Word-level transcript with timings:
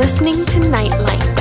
listening 0.00 0.46
to 0.46 0.58
Nightlight. 0.60 1.40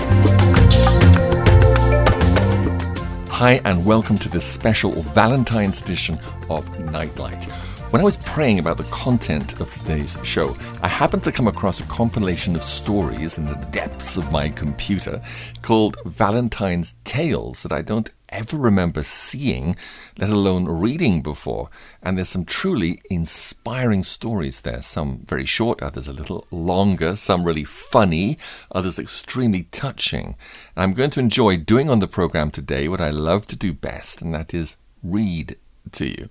Hi, 3.29 3.61
and 3.63 3.85
welcome 3.85 4.17
to 4.17 4.27
this 4.27 4.43
special 4.43 4.91
Valentine's 4.91 5.81
edition 5.81 6.19
of 6.49 6.77
Nightlight. 6.91 7.45
When 7.91 8.01
I 8.01 8.03
was 8.03 8.17
praying 8.17 8.59
about 8.59 8.75
the 8.75 8.83
content 8.91 9.61
of 9.61 9.73
today's 9.73 10.17
show, 10.23 10.57
I 10.81 10.89
happened 10.89 11.23
to 11.23 11.31
come 11.31 11.47
across 11.47 11.79
a 11.79 11.83
compilation 11.83 12.53
of 12.53 12.63
stories 12.65 13.37
in 13.37 13.45
the 13.45 13.55
depths 13.71 14.17
of 14.17 14.29
my 14.29 14.49
computer 14.49 15.21
called 15.61 15.95
Valentine's 16.03 16.95
Tales 17.05 17.63
that 17.63 17.71
I 17.71 17.81
don't 17.81 18.09
ever 18.29 18.57
remember 18.57 19.03
seeing, 19.03 19.75
let 20.17 20.29
alone 20.29 20.65
reading 20.65 21.21
before. 21.21 21.69
And 22.01 22.17
there's 22.17 22.29
some 22.29 22.45
truly 22.45 23.01
inspiring 23.09 24.03
stories 24.03 24.61
there. 24.61 24.81
Some 24.81 25.19
very 25.25 25.45
short, 25.45 25.81
others 25.81 26.07
a 26.07 26.13
little 26.13 26.47
longer, 26.51 27.15
some 27.15 27.43
really 27.43 27.63
funny, 27.63 28.37
others 28.71 28.99
extremely 28.99 29.63
touching. 29.63 30.35
And 30.75 30.83
I'm 30.83 30.93
going 30.93 31.11
to 31.11 31.19
enjoy 31.19 31.57
doing 31.57 31.89
on 31.89 31.99
the 31.99 32.07
program 32.07 32.51
today 32.51 32.87
what 32.87 33.01
I 33.01 33.09
love 33.09 33.45
to 33.47 33.55
do 33.55 33.73
best, 33.73 34.21
and 34.21 34.33
that 34.33 34.53
is 34.53 34.77
read 35.03 35.57
to 35.93 36.07
you. 36.07 36.29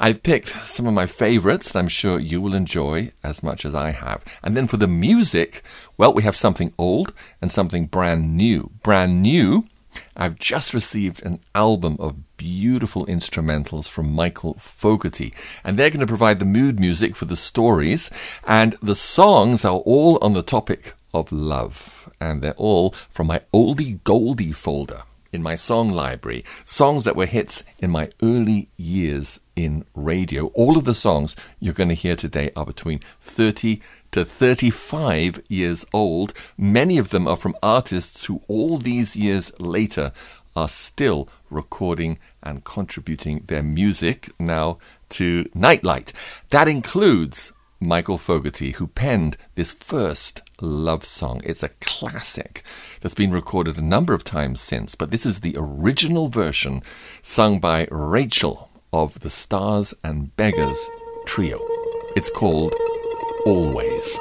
I've 0.00 0.22
picked 0.22 0.48
some 0.48 0.86
of 0.86 0.94
my 0.94 1.06
favorites 1.06 1.72
that 1.72 1.78
I'm 1.78 1.88
sure 1.88 2.20
you 2.20 2.40
will 2.40 2.54
enjoy 2.54 3.10
as 3.24 3.42
much 3.42 3.64
as 3.64 3.74
I 3.74 3.90
have. 3.90 4.24
And 4.44 4.56
then 4.56 4.68
for 4.68 4.76
the 4.76 4.86
music, 4.86 5.62
well, 5.96 6.12
we 6.12 6.22
have 6.22 6.36
something 6.36 6.72
old 6.78 7.12
and 7.42 7.50
something 7.50 7.86
brand 7.86 8.36
new. 8.36 8.70
Brand 8.84 9.22
new 9.22 9.66
I've 10.18 10.36
just 10.36 10.74
received 10.74 11.24
an 11.24 11.38
album 11.54 11.96
of 12.00 12.36
beautiful 12.36 13.06
instrumentals 13.06 13.88
from 13.88 14.12
Michael 14.12 14.54
Fogarty, 14.54 15.32
and 15.62 15.78
they're 15.78 15.90
going 15.90 16.00
to 16.00 16.06
provide 16.06 16.40
the 16.40 16.44
mood 16.44 16.80
music 16.80 17.14
for 17.14 17.24
the 17.24 17.36
stories, 17.36 18.10
and 18.44 18.74
the 18.82 18.96
songs 18.96 19.64
are 19.64 19.78
all 19.78 20.18
on 20.20 20.32
the 20.32 20.42
topic 20.42 20.94
of 21.14 21.30
love, 21.30 22.12
and 22.20 22.42
they're 22.42 22.52
all 22.54 22.94
from 23.08 23.28
my 23.28 23.42
oldie 23.54 24.02
goldie 24.02 24.50
folder 24.52 25.02
in 25.32 25.42
my 25.42 25.54
song 25.54 25.88
library, 25.88 26.44
songs 26.64 27.04
that 27.04 27.16
were 27.16 27.26
hits 27.26 27.62
in 27.78 27.90
my 27.90 28.10
early 28.22 28.68
years 28.76 29.40
in 29.54 29.84
radio. 29.94 30.46
All 30.48 30.76
of 30.76 30.84
the 30.84 30.94
songs 30.94 31.36
you're 31.60 31.74
going 31.74 31.90
to 31.90 31.94
hear 31.94 32.16
today 32.16 32.50
are 32.56 32.66
between 32.66 33.00
30 33.20 33.80
to 34.12 34.24
35 34.24 35.42
years 35.48 35.84
old. 35.92 36.32
Many 36.56 36.98
of 36.98 37.10
them 37.10 37.26
are 37.26 37.36
from 37.36 37.56
artists 37.62 38.24
who, 38.26 38.42
all 38.48 38.78
these 38.78 39.16
years 39.16 39.52
later, 39.58 40.12
are 40.56 40.68
still 40.68 41.28
recording 41.50 42.18
and 42.42 42.64
contributing 42.64 43.44
their 43.46 43.62
music 43.62 44.30
now 44.38 44.78
to 45.10 45.48
Nightlight. 45.54 46.12
That 46.50 46.68
includes 46.68 47.52
Michael 47.80 48.18
Fogarty, 48.18 48.72
who 48.72 48.88
penned 48.88 49.36
this 49.54 49.70
first 49.70 50.42
love 50.60 51.04
song. 51.04 51.40
It's 51.44 51.62
a 51.62 51.68
classic 51.80 52.64
that's 53.00 53.14
been 53.14 53.30
recorded 53.30 53.78
a 53.78 53.82
number 53.82 54.14
of 54.14 54.24
times 54.24 54.60
since, 54.60 54.96
but 54.96 55.12
this 55.12 55.24
is 55.24 55.40
the 55.40 55.54
original 55.56 56.26
version 56.26 56.82
sung 57.22 57.60
by 57.60 57.86
Rachel 57.90 58.68
of 58.92 59.20
the 59.20 59.30
Stars 59.30 59.94
and 60.02 60.34
Beggars 60.36 60.90
Trio. 61.24 61.60
It's 62.16 62.30
called 62.30 62.74
always. 63.44 64.18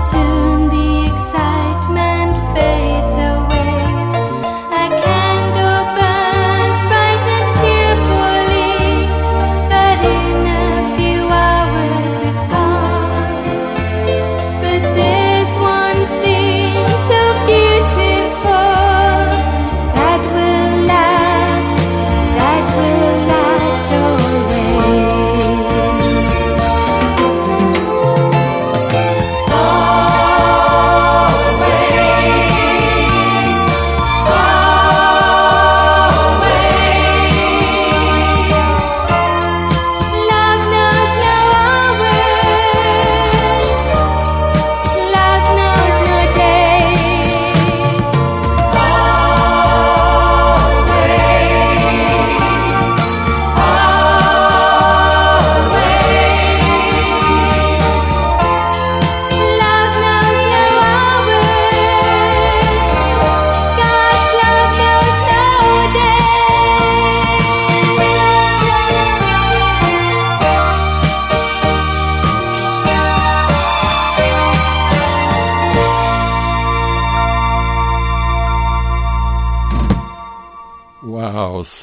to 0.00 0.63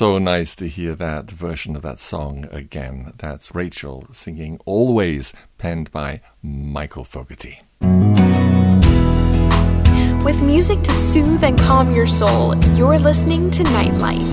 so 0.02 0.18
nice 0.18 0.56
to 0.56 0.68
hear 0.68 0.96
that 0.96 1.30
version 1.30 1.76
of 1.76 1.84
that 1.84 2.00
song 2.00 2.48
again. 2.52 3.14
That's 3.20 3.54
Rachel 3.54 4.08
singing 4.12 4.60
Always, 4.66 5.32
penned 5.60 5.92
by 5.92 6.22
Michael 6.42 7.04
Fogarty. 7.04 7.62
With 10.26 10.42
music 10.42 10.82
to 10.82 10.92
soothe 10.92 11.44
and 11.44 11.56
calm 11.56 11.94
your 11.94 12.08
soul, 12.08 12.58
you're 12.74 12.98
listening 12.98 13.52
to 13.52 13.62
Nightlight. 13.62 14.26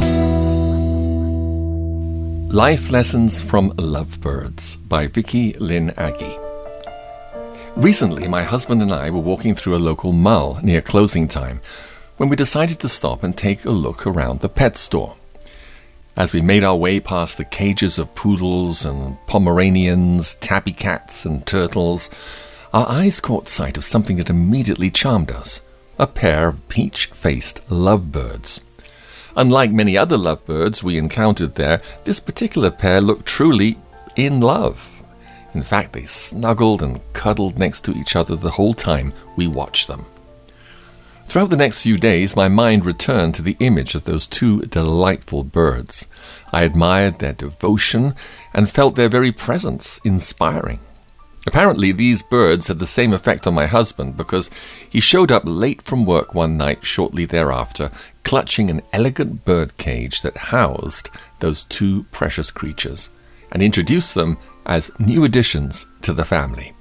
Life 2.51 2.91
Lessons 2.91 3.39
from 3.43 3.75
Lovebirds 3.77 4.77
by 4.77 5.07
Vicky 5.07 5.53
Lynn 5.59 5.91
Aggie. 5.99 6.39
Recently, 7.77 8.27
my 8.27 8.43
husband 8.43 8.81
and 8.81 8.91
I 8.91 9.11
were 9.11 9.21
walking 9.21 9.55
through 9.55 9.77
a 9.77 9.87
local 9.91 10.15
mall 10.15 10.61
near 10.63 10.81
closing 10.81 11.29
time 11.29 11.61
when 12.17 12.31
we 12.31 12.37
decided 12.37 12.79
to 12.79 12.89
stop 12.89 13.23
and 13.23 13.37
take 13.37 13.67
a 13.67 13.71
look 13.71 14.07
around 14.07 14.41
the 14.41 14.49
pet 14.49 14.79
store. 14.79 15.19
As 16.19 16.33
we 16.33 16.41
made 16.41 16.65
our 16.65 16.75
way 16.75 16.99
past 16.99 17.39
the 17.39 17.45
cages 17.45 17.97
of 17.97 18.17
poodles 18.17 18.85
and 18.85 19.17
Pomeranians, 19.29 20.35
tabby 20.35 20.73
cats, 20.73 21.25
and 21.25 21.47
turtles, 21.47 22.11
our 22.75 22.89
eyes 22.89 23.21
caught 23.21 23.49
sight 23.49 23.77
of 23.77 23.85
something 23.85 24.17
that 24.17 24.29
immediately 24.29 24.91
charmed 24.91 25.31
us 25.31 25.61
a 25.97 26.09
pair 26.09 26.49
of 26.49 26.69
peach 26.69 27.07
faced 27.07 27.61
lovebirds. 27.71 28.61
Unlike 29.37 29.71
many 29.71 29.97
other 29.97 30.19
lovebirds 30.19 30.83
we 30.83 30.99
encountered 30.99 31.55
there, 31.55 31.81
this 32.03 32.19
particular 32.19 32.73
pair 32.73 33.01
looked 33.01 33.25
truly 33.25 33.79
in 34.17 34.41
love. 34.41 34.91
In 35.55 35.63
fact, 35.63 35.93
they 35.93 36.05
snuggled 36.05 36.83
and 36.83 37.01
cuddled 37.13 37.61
next 37.61 37.83
to 37.83 37.93
each 37.93 38.17
other 38.17 38.35
the 38.35 38.51
whole 38.51 38.75
time 38.75 39.13
we 39.37 39.47
watched 39.47 39.87
them. 39.87 40.05
Throughout 41.29 41.51
the 41.51 41.59
next 41.59 41.81
few 41.81 41.99
days, 41.99 42.35
my 42.35 42.49
mind 42.49 42.87
returned 42.87 43.35
to 43.35 43.43
the 43.43 43.59
image 43.61 43.95
of 43.95 44.05
those 44.05 44.27
two 44.27 44.63
delightful 44.63 45.45
birds. 45.45 46.07
I 46.55 46.63
admired 46.63 47.19
their 47.19 47.35
devotion 47.35 48.15
and 48.55 48.71
felt 48.71 48.97
their 48.97 49.11
very 49.11 49.31
presence 49.31 50.01
inspiring. 50.05 50.81
Apparently, 51.47 51.93
these 51.93 52.23
birds 52.23 52.69
had 52.69 52.79
the 52.79 52.87
same 52.87 53.13
effect 53.13 53.47
on 53.47 53.53
my 53.53 53.67
husband 53.67 54.17
because 54.17 54.49
he 54.89 55.01
showed 55.01 55.31
up 55.31 55.43
late 55.45 55.83
from 55.83 56.07
work 56.07 56.35
one 56.35 56.57
night 56.57 56.83
shortly 56.83 57.27
thereafter, 57.27 57.91
clutching 58.25 58.71
an 58.71 58.81
elegant 58.95 59.45
bird 59.45 59.77
cage 59.77 60.23
that 60.23 60.39
housed 60.39 61.11
those 61.41 61.65
two 61.65 62.05
precious 62.05 62.51
creatures, 62.51 63.11
and 63.53 63.63
introduced 63.63 64.15
them 64.15 64.39
as 64.65 64.91
new 64.99 65.25
additions 65.25 65.85
to 66.01 66.15
the 66.15 66.25
family. 66.25 66.73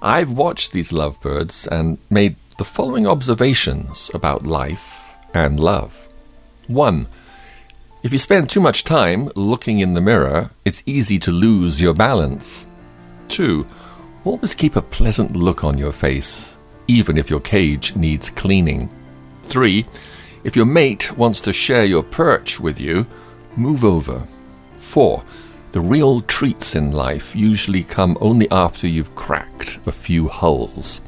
I've 0.00 0.30
watched 0.30 0.72
these 0.72 0.92
lovebirds 0.92 1.66
and 1.66 1.98
made 2.10 2.36
the 2.56 2.64
following 2.64 3.04
observations 3.06 4.10
about 4.14 4.46
life 4.46 5.16
and 5.32 5.58
love. 5.58 6.08
1. 6.68 7.08
If 8.04 8.12
you 8.12 8.18
spend 8.18 8.48
too 8.48 8.60
much 8.60 8.84
time 8.84 9.28
looking 9.34 9.80
in 9.80 9.94
the 9.94 10.00
mirror, 10.00 10.50
it's 10.64 10.82
easy 10.86 11.18
to 11.20 11.32
lose 11.32 11.80
your 11.80 11.94
balance. 11.94 12.66
2 13.28 13.66
Always 14.24 14.54
keep 14.54 14.76
a 14.76 14.82
pleasant 14.82 15.34
look 15.34 15.64
on 15.64 15.76
your 15.76 15.92
face, 15.92 16.56
even 16.86 17.18
if 17.18 17.28
your 17.28 17.40
cage 17.40 17.96
needs 17.96 18.30
cleaning. 18.30 18.88
3. 19.42 19.84
If 20.44 20.54
your 20.54 20.66
mate 20.66 21.16
wants 21.16 21.40
to 21.42 21.52
share 21.52 21.84
your 21.84 22.04
perch 22.04 22.60
with 22.60 22.80
you, 22.80 23.04
move 23.56 23.84
over. 23.84 24.26
4. 24.76 25.24
The 25.72 25.80
real 25.80 26.20
treats 26.20 26.76
in 26.76 26.92
life 26.92 27.34
usually 27.34 27.82
come 27.82 28.16
only 28.20 28.48
after 28.52 28.86
you've 28.86 29.14
cracked 29.16 29.80
a 29.86 29.92
few 29.92 30.28
hulls. 30.28 31.00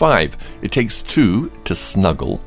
5. 0.00 0.34
It 0.62 0.72
takes 0.72 1.02
two 1.02 1.52
to 1.64 1.74
snuggle. 1.74 2.40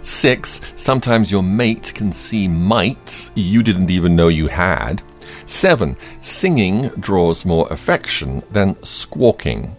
6. 0.00 0.62
Sometimes 0.76 1.30
your 1.30 1.42
mate 1.42 1.92
can 1.94 2.10
see 2.10 2.48
mites 2.48 3.30
you 3.34 3.62
didn't 3.62 3.90
even 3.90 4.16
know 4.16 4.28
you 4.28 4.46
had. 4.48 5.02
7. 5.44 5.94
Singing 6.22 6.88
draws 6.98 7.44
more 7.44 7.70
affection 7.70 8.42
than 8.50 8.82
squawking. 8.82 9.76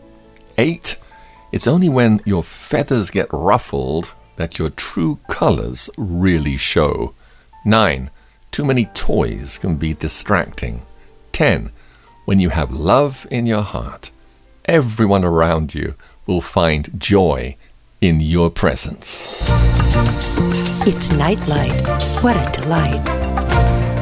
8. 0.60 0.96
It's 1.52 1.66
only 1.66 1.90
when 1.90 2.22
your 2.24 2.44
feathers 2.44 3.10
get 3.10 3.34
ruffled 3.34 4.14
that 4.36 4.60
your 4.60 4.70
true 4.70 5.20
colors 5.28 5.90
really 5.98 6.56
show. 6.56 7.16
9. 7.66 8.12
Too 8.52 8.64
many 8.64 8.86
toys 8.94 9.58
can 9.58 9.76
be 9.78 9.96
distracting. 9.96 10.84
10. 11.32 11.72
When 12.26 12.38
you 12.38 12.50
have 12.50 12.72
love 12.72 13.26
in 13.32 13.48
your 13.48 13.64
heart, 13.64 14.12
everyone 14.66 15.26
around 15.26 15.74
you 15.74 15.96
will 16.28 16.42
find 16.42 16.92
joy 17.00 17.56
in 18.02 18.20
your 18.20 18.52
presence. 18.52 19.48
It's 20.86 21.12
Nightlight. 21.12 21.88
What 22.22 22.36
a 22.38 22.62
delight. 22.62 23.04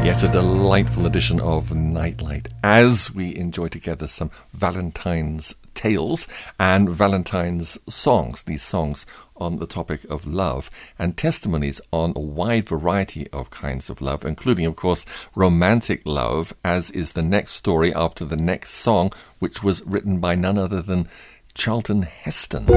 Yes, 0.03 0.21
a 0.21 0.31
delightful 0.31 1.07
edition 1.07 1.39
of 1.39 1.73
Nightlight 1.73 2.49
as 2.63 3.13
we 3.15 3.35
enjoy 3.35 3.69
together 3.69 4.07
some 4.07 4.29
Valentine's 4.53 5.55
tales 5.73 6.27
and 6.59 6.89
Valentine's 6.89 7.79
songs, 7.91 8.43
these 8.43 8.61
songs 8.61 9.05
on 9.35 9.55
the 9.55 9.67
topic 9.67 10.03
of 10.05 10.27
love 10.27 10.69
and 10.97 11.17
testimonies 11.17 11.81
on 11.91 12.13
a 12.15 12.19
wide 12.19 12.67
variety 12.67 13.27
of 13.31 13.49
kinds 13.49 13.89
of 13.89 13.99
love, 13.99 14.23
including, 14.23 14.65
of 14.65 14.75
course, 14.75 15.05
romantic 15.33 16.01
love, 16.05 16.53
as 16.63 16.91
is 16.91 17.13
the 17.13 17.23
next 17.23 17.53
story 17.53 17.93
after 17.93 18.25
the 18.25 18.37
next 18.37 18.71
song, 18.71 19.11
which 19.39 19.63
was 19.63 19.85
written 19.85 20.19
by 20.19 20.35
none 20.35 20.57
other 20.57 20.81
than 20.81 21.07
Charlton 21.55 22.03
Heston. 22.03 22.65
The 22.65 22.73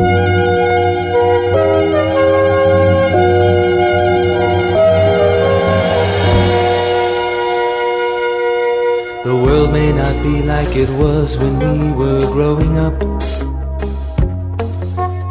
world 9.26 9.72
may 9.72 9.92
not 9.92 10.22
be 10.22 10.42
like 10.42 10.76
it 10.76 10.88
was 10.90 11.36
when 11.36 11.58
we 11.58 11.90
were 11.92 12.20
growing 12.32 12.78
up. 12.78 12.96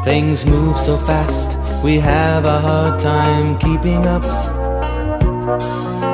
Things 0.04 0.46
move 0.46 0.78
so 0.78 0.98
fast, 0.98 1.58
we 1.84 2.00
have 2.00 2.46
a 2.46 2.60
hard 2.60 3.00
time 3.00 3.58
keeping 3.60 4.06
up. 4.06 4.26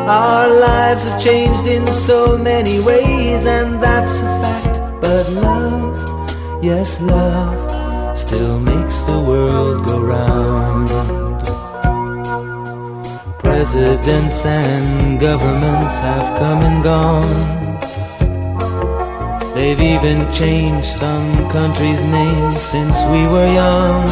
Our 0.07 0.47
lives 0.59 1.03
have 1.03 1.19
changed 1.21 1.65
in 1.65 1.87
so 1.91 2.37
many 2.37 2.79
ways, 2.79 3.47
and 3.47 3.81
that's 3.81 4.21
a 4.21 4.25
fact. 4.41 4.79
But 5.01 5.27
love, 5.31 5.92
yes, 6.63 7.01
love, 7.01 8.17
still 8.17 8.57
makes 8.59 9.01
the 9.01 9.19
world 9.19 9.85
go 9.85 9.99
round. 9.99 10.87
Presidents 13.39 14.45
and 14.45 15.19
governments 15.19 15.95
have 16.07 16.39
come 16.39 16.61
and 16.61 16.83
gone. 16.83 17.79
They've 19.53 19.79
even 19.79 20.31
changed 20.31 20.87
some 20.87 21.49
countries' 21.49 22.03
names 22.19 22.61
since 22.61 22.95
we 23.11 23.27
were 23.27 23.47
young. 23.47 24.05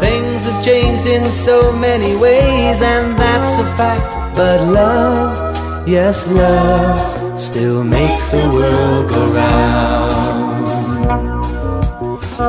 Things 0.00 0.46
have 0.48 0.64
changed 0.64 1.06
in 1.06 1.24
so 1.24 1.72
many 1.72 2.16
ways, 2.16 2.80
and 2.80 3.18
that's 3.20 3.58
a 3.58 3.66
fact. 3.76 4.10
But 4.34 4.60
love, 4.62 5.86
yes, 5.86 6.26
love, 6.26 7.38
still 7.38 7.84
makes 7.84 8.30
the 8.30 8.48
world 8.48 9.10
go 9.10 9.26
round. 9.32 10.33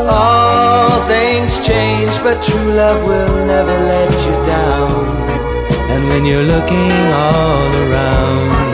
All 0.08 1.08
things 1.08 1.60
change, 1.66 2.12
but 2.24 2.42
true 2.42 2.72
love 2.74 3.04
will 3.06 3.46
never 3.46 3.76
let 3.94 4.12
you 4.26 4.36
down. 4.46 4.92
And 5.92 6.08
when 6.10 6.26
you're 6.26 6.44
looking 6.44 6.92
all 7.24 7.72
around, 7.86 8.66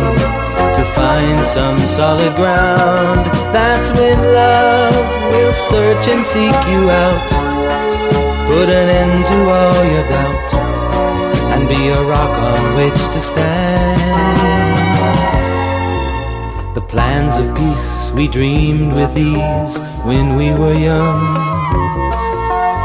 to 0.75 0.83
find 0.95 1.39
some 1.45 1.77
solid 1.87 2.35
ground. 2.35 3.25
That's 3.53 3.91
when 3.91 4.17
love 4.33 4.95
will 5.31 5.53
search 5.53 6.07
and 6.07 6.25
seek 6.25 6.59
you 6.73 6.89
out. 6.89 7.29
Put 8.47 8.67
an 8.69 8.87
end 9.01 9.25
to 9.31 9.37
all 9.57 9.83
your 9.93 10.05
doubt 10.09 10.53
and 11.53 11.67
be 11.69 11.89
a 11.89 12.01
rock 12.03 12.35
on 12.51 12.75
which 12.75 13.01
to 13.13 13.19
stand. 13.21 14.01
The 16.73 16.81
plans 16.81 17.37
of 17.37 17.53
peace 17.55 18.00
we 18.13 18.27
dreamed 18.27 18.93
with 18.93 19.17
ease 19.17 19.77
when 20.05 20.35
we 20.35 20.51
were 20.51 20.73
young 20.73 21.51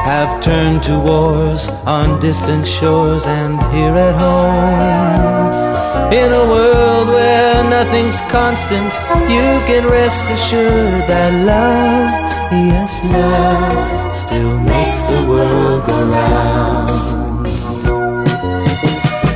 have 0.07 0.41
turned 0.41 0.85
to 0.85 1.01
wars 1.01 1.69
on 1.85 2.21
distant 2.21 2.65
shores 2.65 3.27
and 3.27 3.55
here 3.75 3.97
at 4.09 4.15
home. 4.21 6.13
In 6.13 6.31
a 6.31 6.45
world 6.55 7.09
where 7.09 7.65
nothing's 7.69 8.21
constant, 8.31 8.93
you 9.35 9.47
can 9.69 9.85
rest 9.91 10.25
assured 10.37 11.03
that 11.11 11.33
love, 11.45 12.09
yes, 12.53 13.03
love, 13.03 14.17
still 14.17 14.61
makes 14.61 15.03
the 15.11 15.21
world 15.29 15.85
go 15.89 15.99
round. 16.17 17.49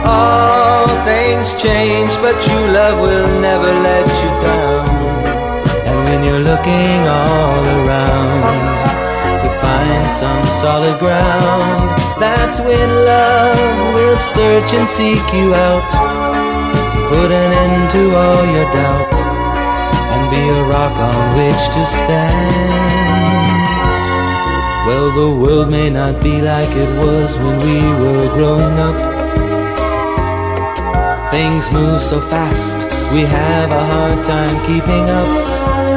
All 0.07 0.87
things 1.05 1.49
change, 1.61 2.13
but 2.23 2.41
true 2.41 2.67
love 2.79 3.01
will 3.01 3.41
never 3.41 3.73
let 3.89 4.07
you 4.23 4.31
down. 4.47 4.90
You're 6.31 6.47
looking 6.47 7.01
all 7.09 7.65
around 7.67 8.45
to 9.43 9.49
find 9.59 10.07
some 10.13 10.45
solid 10.63 10.97
ground. 11.01 11.99
That's 12.21 12.61
when 12.61 12.89
love 13.05 13.95
will 13.97 14.17
search 14.17 14.73
and 14.75 14.87
seek 14.87 15.27
you 15.35 15.53
out. 15.53 15.91
Put 17.09 17.33
an 17.33 17.51
end 17.65 17.91
to 17.91 18.15
all 18.15 18.45
your 18.47 18.71
doubt 18.71 19.13
and 20.13 20.31
be 20.31 20.39
a 20.39 20.63
rock 20.71 20.95
on 20.95 21.35
which 21.37 21.63
to 21.75 21.85
stand. 21.99 22.31
Well, 24.87 25.11
the 25.11 25.35
world 25.35 25.69
may 25.69 25.91
not 25.91 26.23
be 26.23 26.41
like 26.41 26.71
it 26.77 26.97
was 26.97 27.37
when 27.39 27.59
we 27.59 27.83
were 28.01 28.29
growing 28.35 28.79
up. 28.79 28.99
Things 31.33 31.69
move 31.73 32.05
so 32.05 32.21
fast, 32.21 32.79
we 33.13 33.23
have 33.23 33.73
a 33.73 33.85
hard 33.93 34.23
time 34.23 34.55
keeping 34.69 35.11
up. 35.11 35.90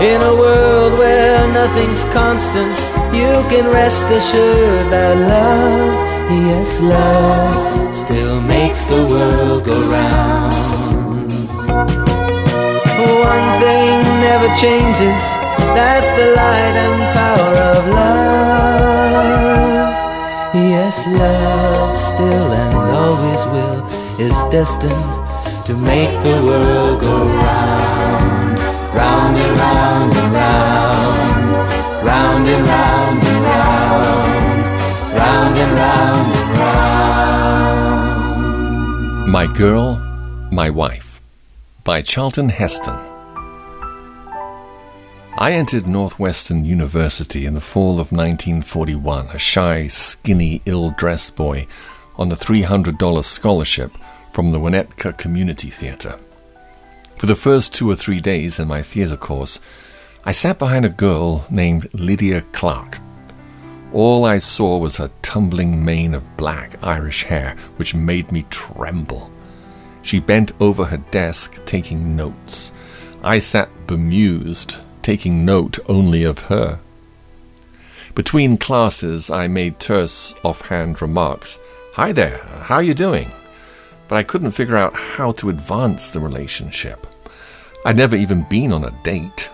In 0.00 0.22
a 0.22 0.32
world 0.32 0.92
where 0.96 1.48
nothing's 1.52 2.04
constant, 2.14 2.78
you 3.12 3.42
can 3.50 3.66
rest 3.66 4.04
assured 4.04 4.92
that 4.92 5.16
love, 5.16 6.30
yes, 6.46 6.80
love, 6.80 7.92
still 7.92 8.40
makes 8.42 8.84
the 8.84 9.04
world 9.10 9.64
go 9.64 9.74
round. 9.90 11.32
One 13.26 13.48
thing 13.58 13.98
never 14.22 14.46
changes, 14.54 15.22
that's 15.74 16.10
the 16.14 16.30
light 16.30 16.76
and 16.78 17.02
power 17.18 17.56
of 17.74 17.82
love. 17.98 18.78
Yes, 20.54 21.06
love 21.08 21.96
still 21.96 22.52
and 22.52 22.78
always 23.02 23.44
will 23.46 23.82
is 24.20 24.38
destined 24.52 25.10
to 25.66 25.74
make 25.76 26.22
the 26.22 26.40
world 26.46 27.00
go 27.00 27.26
round 27.26 28.27
round 29.28 29.36
and 29.40 29.56
round 29.58 30.14
and 30.16 30.32
round, 30.32 31.70
round 32.02 32.48
and 32.48 32.66
round 32.66 33.22
and 33.24 33.44
round, 33.44 34.06
round 35.14 35.56
and 35.58 35.72
round 35.72 36.32
and 36.32 36.58
round. 39.18 39.30
My 39.30 39.46
Girl, 39.46 39.96
My 40.50 40.70
Wife 40.70 41.20
by 41.84 42.00
Charlton 42.00 42.48
Heston. 42.48 42.98
I 45.36 45.52
entered 45.52 45.86
Northwestern 45.86 46.64
University 46.64 47.44
in 47.44 47.52
the 47.54 47.60
fall 47.60 48.00
of 48.00 48.10
1941, 48.12 49.28
a 49.28 49.38
shy, 49.38 49.88
skinny, 49.88 50.62
ill 50.64 50.90
dressed 50.90 51.36
boy 51.36 51.66
on 52.16 52.32
a 52.32 52.34
$300 52.34 53.24
scholarship 53.24 53.92
from 54.32 54.52
the 54.52 54.58
Winnetka 54.58 55.16
Community 55.16 55.68
Theatre. 55.68 56.18
For 57.18 57.26
the 57.26 57.34
first 57.34 57.74
two 57.74 57.90
or 57.90 57.96
three 57.96 58.20
days 58.20 58.60
in 58.60 58.68
my 58.68 58.80
theatre 58.80 59.16
course, 59.16 59.58
I 60.24 60.30
sat 60.30 60.56
behind 60.56 60.84
a 60.84 60.88
girl 60.88 61.46
named 61.50 61.92
Lydia 61.92 62.42
Clarke. 62.52 62.98
All 63.92 64.24
I 64.24 64.38
saw 64.38 64.78
was 64.78 64.98
her 64.98 65.10
tumbling 65.20 65.84
mane 65.84 66.14
of 66.14 66.36
black 66.36 66.78
Irish 66.80 67.24
hair, 67.24 67.56
which 67.74 67.92
made 67.92 68.30
me 68.30 68.42
tremble. 68.50 69.32
She 70.02 70.20
bent 70.20 70.52
over 70.60 70.84
her 70.84 70.98
desk, 71.10 71.64
taking 71.64 72.14
notes. 72.14 72.70
I 73.20 73.40
sat 73.40 73.68
bemused, 73.88 74.76
taking 75.02 75.44
note 75.44 75.80
only 75.88 76.22
of 76.22 76.38
her. 76.42 76.78
Between 78.14 78.58
classes, 78.58 79.28
I 79.28 79.48
made 79.48 79.80
terse, 79.80 80.34
offhand 80.44 81.02
remarks. 81.02 81.58
Hi 81.94 82.12
there, 82.12 82.38
how 82.62 82.78
you 82.78 82.94
doing? 82.94 83.32
But 84.08 84.16
I 84.16 84.22
couldn't 84.22 84.52
figure 84.52 84.76
out 84.76 84.94
how 84.94 85.32
to 85.32 85.50
advance 85.50 86.10
the 86.10 86.20
relationship. 86.20 87.06
I'd 87.84 87.96
never 87.96 88.16
even 88.16 88.48
been 88.48 88.72
on 88.72 88.84
a 88.84 89.02
date. 89.04 89.48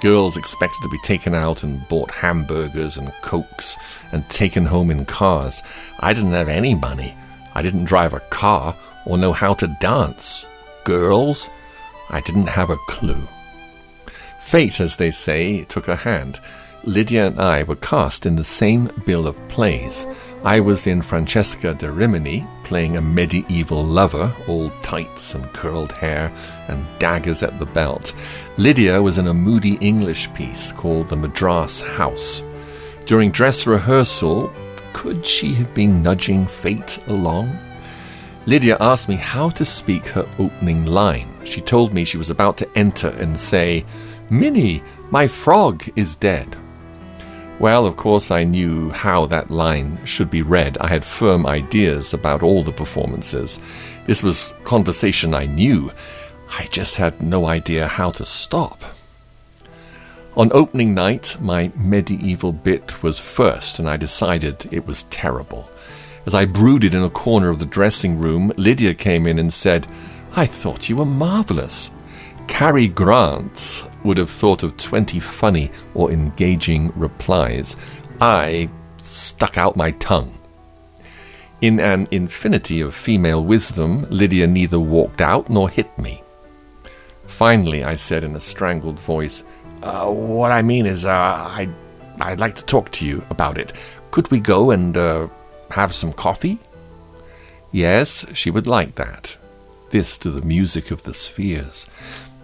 Girls 0.00 0.36
expected 0.36 0.82
to 0.82 0.88
be 0.88 0.98
taken 0.98 1.34
out 1.34 1.62
and 1.62 1.86
bought 1.88 2.10
hamburgers 2.10 2.96
and 2.96 3.12
cokes 3.22 3.76
and 4.12 4.28
taken 4.28 4.64
home 4.64 4.90
in 4.90 5.04
cars. 5.04 5.62
I 6.00 6.12
didn't 6.12 6.32
have 6.32 6.48
any 6.48 6.74
money. 6.74 7.16
I 7.54 7.62
didn't 7.62 7.86
drive 7.86 8.12
a 8.12 8.20
car 8.20 8.76
or 9.04 9.18
know 9.18 9.32
how 9.32 9.54
to 9.54 9.76
dance. 9.80 10.44
Girls? 10.84 11.48
I 12.10 12.20
didn't 12.20 12.48
have 12.48 12.70
a 12.70 12.76
clue. 12.88 13.26
Fate, 14.42 14.80
as 14.80 14.96
they 14.96 15.10
say, 15.10 15.64
took 15.64 15.88
a 15.88 15.96
hand. 15.96 16.38
Lydia 16.84 17.26
and 17.26 17.40
I 17.40 17.64
were 17.64 17.76
cast 17.76 18.26
in 18.26 18.36
the 18.36 18.44
same 18.44 18.90
bill 19.06 19.26
of 19.26 19.48
plays. 19.48 20.06
I 20.46 20.60
was 20.60 20.86
in 20.86 21.02
Francesca 21.02 21.74
de 21.74 21.90
Rimini, 21.90 22.46
playing 22.62 22.96
a 22.96 23.02
medieval 23.02 23.82
lover, 23.82 24.32
all 24.46 24.70
tights 24.80 25.34
and 25.34 25.52
curled 25.52 25.90
hair 25.90 26.32
and 26.68 26.86
daggers 27.00 27.42
at 27.42 27.58
the 27.58 27.66
belt. 27.66 28.14
Lydia 28.56 29.02
was 29.02 29.18
in 29.18 29.26
a 29.26 29.34
moody 29.34 29.74
English 29.80 30.32
piece 30.34 30.70
called 30.70 31.08
The 31.08 31.16
Madras 31.16 31.80
House. 31.80 32.44
During 33.06 33.32
dress 33.32 33.66
rehearsal, 33.66 34.52
could 34.92 35.26
she 35.26 35.52
have 35.54 35.74
been 35.74 36.00
nudging 36.00 36.46
fate 36.46 37.00
along? 37.08 37.58
Lydia 38.46 38.76
asked 38.78 39.08
me 39.08 39.16
how 39.16 39.48
to 39.48 39.64
speak 39.64 40.06
her 40.06 40.28
opening 40.38 40.86
line. 40.86 41.28
She 41.42 41.60
told 41.60 41.92
me 41.92 42.04
she 42.04 42.18
was 42.18 42.30
about 42.30 42.56
to 42.58 42.78
enter 42.78 43.08
and 43.18 43.36
say, 43.36 43.84
Minnie, 44.30 44.84
my 45.10 45.26
frog 45.26 45.82
is 45.96 46.14
dead. 46.14 46.56
Well, 47.58 47.86
of 47.86 47.96
course, 47.96 48.30
I 48.30 48.44
knew 48.44 48.90
how 48.90 49.24
that 49.26 49.50
line 49.50 49.98
should 50.04 50.30
be 50.30 50.42
read. 50.42 50.76
I 50.78 50.88
had 50.88 51.04
firm 51.04 51.46
ideas 51.46 52.12
about 52.12 52.42
all 52.42 52.62
the 52.62 52.72
performances. 52.72 53.58
This 54.04 54.22
was 54.22 54.52
conversation 54.64 55.32
I 55.32 55.46
knew. 55.46 55.90
I 56.58 56.66
just 56.66 56.96
had 56.96 57.22
no 57.22 57.46
idea 57.46 57.88
how 57.88 58.10
to 58.10 58.26
stop. 58.26 58.82
On 60.36 60.52
opening 60.52 60.92
night, 60.92 61.36
my 61.40 61.72
medieval 61.74 62.52
bit 62.52 63.02
was 63.02 63.18
first, 63.18 63.78
and 63.78 63.88
I 63.88 63.96
decided 63.96 64.68
it 64.70 64.86
was 64.86 65.04
terrible. 65.04 65.70
As 66.26 66.34
I 66.34 66.44
brooded 66.44 66.94
in 66.94 67.02
a 67.02 67.08
corner 67.08 67.48
of 67.48 67.58
the 67.58 67.64
dressing 67.64 68.18
room, 68.18 68.52
Lydia 68.58 68.92
came 68.92 69.26
in 69.26 69.38
and 69.38 69.50
said, 69.50 69.86
I 70.34 70.44
thought 70.44 70.90
you 70.90 70.96
were 70.96 71.06
marvelous. 71.06 71.90
Cary 72.48 72.88
Grant 72.88 73.88
would 74.04 74.18
have 74.18 74.30
thought 74.30 74.62
of 74.62 74.76
20 74.76 75.20
funny 75.20 75.70
or 75.94 76.10
engaging 76.10 76.92
replies. 76.96 77.76
I 78.20 78.70
stuck 78.98 79.58
out 79.58 79.76
my 79.76 79.90
tongue. 79.92 80.38
In 81.60 81.80
an 81.80 82.06
infinity 82.10 82.80
of 82.80 82.94
female 82.94 83.44
wisdom, 83.44 84.06
Lydia 84.10 84.46
neither 84.46 84.78
walked 84.78 85.20
out 85.20 85.48
nor 85.48 85.68
hit 85.68 85.96
me. 85.98 86.22
Finally, 87.26 87.82
I 87.84 87.94
said 87.94 88.24
in 88.24 88.36
a 88.36 88.40
strangled 88.40 89.00
voice, 89.00 89.44
uh, 89.82 90.06
What 90.06 90.52
I 90.52 90.62
mean 90.62 90.86
is, 90.86 91.04
uh, 91.04 91.10
I, 91.10 91.68
I'd 92.20 92.40
like 92.40 92.54
to 92.56 92.64
talk 92.64 92.90
to 92.92 93.06
you 93.06 93.24
about 93.30 93.58
it. 93.58 93.72
Could 94.10 94.30
we 94.30 94.40
go 94.40 94.70
and 94.70 94.96
uh, 94.96 95.28
have 95.70 95.94
some 95.94 96.12
coffee? 96.12 96.58
Yes, 97.72 98.24
she 98.32 98.50
would 98.50 98.66
like 98.66 98.94
that. 98.94 99.36
This 99.90 100.18
to 100.18 100.30
the 100.30 100.42
music 100.42 100.90
of 100.90 101.02
the 101.02 101.14
spheres. 101.14 101.86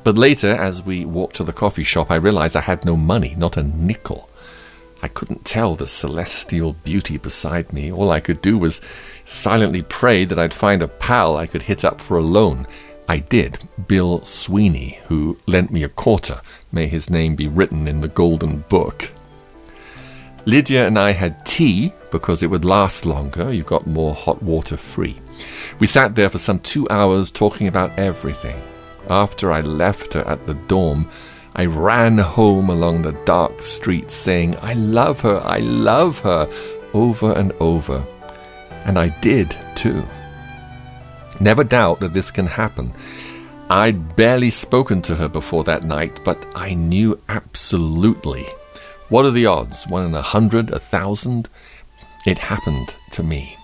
But 0.04 0.18
later, 0.18 0.48
as 0.48 0.82
we 0.82 1.04
walked 1.04 1.36
to 1.36 1.44
the 1.44 1.52
coffee 1.52 1.84
shop, 1.84 2.10
I 2.10 2.16
realized 2.16 2.56
I 2.56 2.60
had 2.60 2.84
no 2.84 2.96
money, 2.96 3.34
not 3.36 3.56
a 3.56 3.62
nickel. 3.62 4.28
I 5.00 5.08
couldn't 5.08 5.44
tell 5.44 5.74
the 5.74 5.86
celestial 5.86 6.74
beauty 6.84 7.18
beside 7.18 7.72
me. 7.72 7.92
All 7.92 8.10
I 8.10 8.20
could 8.20 8.42
do 8.42 8.58
was 8.58 8.80
silently 9.24 9.82
pray 9.82 10.24
that 10.24 10.38
I'd 10.38 10.54
find 10.54 10.82
a 10.82 10.88
pal 10.88 11.36
I 11.36 11.46
could 11.46 11.62
hit 11.62 11.84
up 11.84 12.00
for 12.00 12.16
a 12.16 12.22
loan. 12.22 12.66
I 13.08 13.18
did, 13.18 13.68
Bill 13.88 14.24
Sweeney, 14.24 15.00
who 15.08 15.38
lent 15.46 15.70
me 15.70 15.82
a 15.82 15.88
quarter. 15.88 16.40
May 16.70 16.86
his 16.86 17.10
name 17.10 17.34
be 17.36 17.48
written 17.48 17.86
in 17.86 18.00
the 18.00 18.08
Golden 18.08 18.58
Book. 18.68 19.10
Lydia 20.46 20.86
and 20.86 20.98
I 20.98 21.12
had 21.12 21.46
tea 21.46 21.92
because 22.10 22.42
it 22.42 22.48
would 22.48 22.64
last 22.64 23.06
longer. 23.06 23.52
You 23.52 23.62
got 23.62 23.86
more 23.86 24.14
hot 24.14 24.42
water 24.42 24.76
free. 24.76 25.16
We 25.78 25.86
sat 25.86 26.16
there 26.16 26.30
for 26.30 26.38
some 26.38 26.58
two 26.58 26.88
hours 26.90 27.30
talking 27.30 27.68
about 27.68 27.96
everything 27.98 28.60
after 29.12 29.52
I 29.52 29.60
left 29.60 30.14
her 30.14 30.26
at 30.26 30.46
the 30.46 30.54
dorm, 30.54 31.08
I 31.54 31.66
ran 31.66 32.16
home 32.16 32.70
along 32.70 33.02
the 33.02 33.12
dark 33.26 33.60
streets 33.60 34.14
saying, 34.14 34.56
I 34.62 34.72
love 34.72 35.20
her, 35.20 35.40
I 35.44 35.58
love 35.58 36.20
her, 36.20 36.48
over 36.94 37.32
and 37.32 37.52
over. 37.60 38.02
And 38.86 38.98
I 38.98 39.08
did 39.20 39.54
too. 39.76 40.02
Never 41.40 41.62
doubt 41.62 42.00
that 42.00 42.14
this 42.14 42.30
can 42.30 42.46
happen. 42.46 42.94
I'd 43.68 44.16
barely 44.16 44.50
spoken 44.50 45.02
to 45.02 45.14
her 45.16 45.28
before 45.28 45.64
that 45.64 45.84
night, 45.84 46.20
but 46.24 46.44
I 46.54 46.74
knew 46.74 47.20
absolutely. 47.28 48.46
What 49.10 49.26
are 49.26 49.30
the 49.30 49.46
odds? 49.46 49.86
One 49.86 50.06
in 50.06 50.14
a 50.14 50.22
hundred, 50.22 50.70
a 50.70 50.78
thousand? 50.78 51.50
It 52.26 52.38
happened 52.38 52.94
to 53.12 53.22
me. 53.22 53.56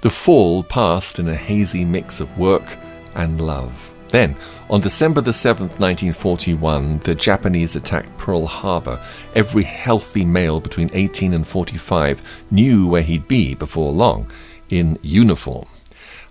The 0.00 0.10
fall 0.10 0.64
passed 0.64 1.18
in 1.18 1.28
a 1.28 1.34
hazy 1.34 1.84
mix 1.84 2.18
of 2.18 2.36
work 2.38 2.76
and 3.14 3.40
love. 3.40 3.87
Then, 4.10 4.36
on 4.70 4.80
December 4.80 5.20
the 5.20 5.32
7th, 5.32 5.78
1941, 5.78 7.00
the 7.00 7.14
Japanese 7.14 7.76
attacked 7.76 8.16
Pearl 8.18 8.46
Harbor. 8.46 9.02
Every 9.34 9.64
healthy 9.64 10.24
male 10.24 10.60
between 10.60 10.90
18 10.92 11.34
and 11.34 11.46
45 11.46 12.44
knew 12.50 12.86
where 12.86 13.02
he'd 13.02 13.28
be 13.28 13.54
before 13.54 13.92
long, 13.92 14.30
in 14.70 14.98
uniform. 15.02 15.66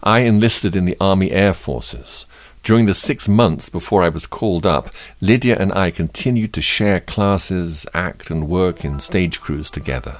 I 0.03 0.19
enlisted 0.22 0.75
in 0.75 0.86
the 0.86 0.98
Army 1.00 1.31
Air 1.31 1.53
Forces. 1.53 2.25
During 2.63 2.86
the 2.86 2.93
six 2.93 3.29
months 3.29 3.69
before 3.69 4.03
I 4.03 4.10
was 4.10 4.25
called 4.25 4.65
up, 4.65 4.89
Lydia 5.22 5.57
and 5.57 5.72
I 5.72 5.89
continued 5.89 6.53
to 6.53 6.62
share 6.62 7.00
classes, 7.00 7.86
act, 7.93 8.29
and 8.29 8.50
work 8.50 8.84
in 8.84 9.00
stage 9.00 9.39
crews 9.39 9.72
together. 9.72 10.19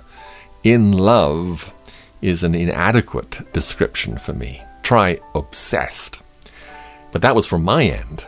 In 0.63 0.91
love 0.91 1.73
is 2.21 2.43
an 2.43 2.55
inadequate 2.55 3.41
description 3.53 4.17
for 4.17 4.33
me. 4.33 4.61
Try 4.81 5.19
obsessed. 5.35 6.19
But 7.11 7.21
that 7.21 7.35
was 7.35 7.47
from 7.47 7.63
my 7.63 7.83
end. 7.83 8.25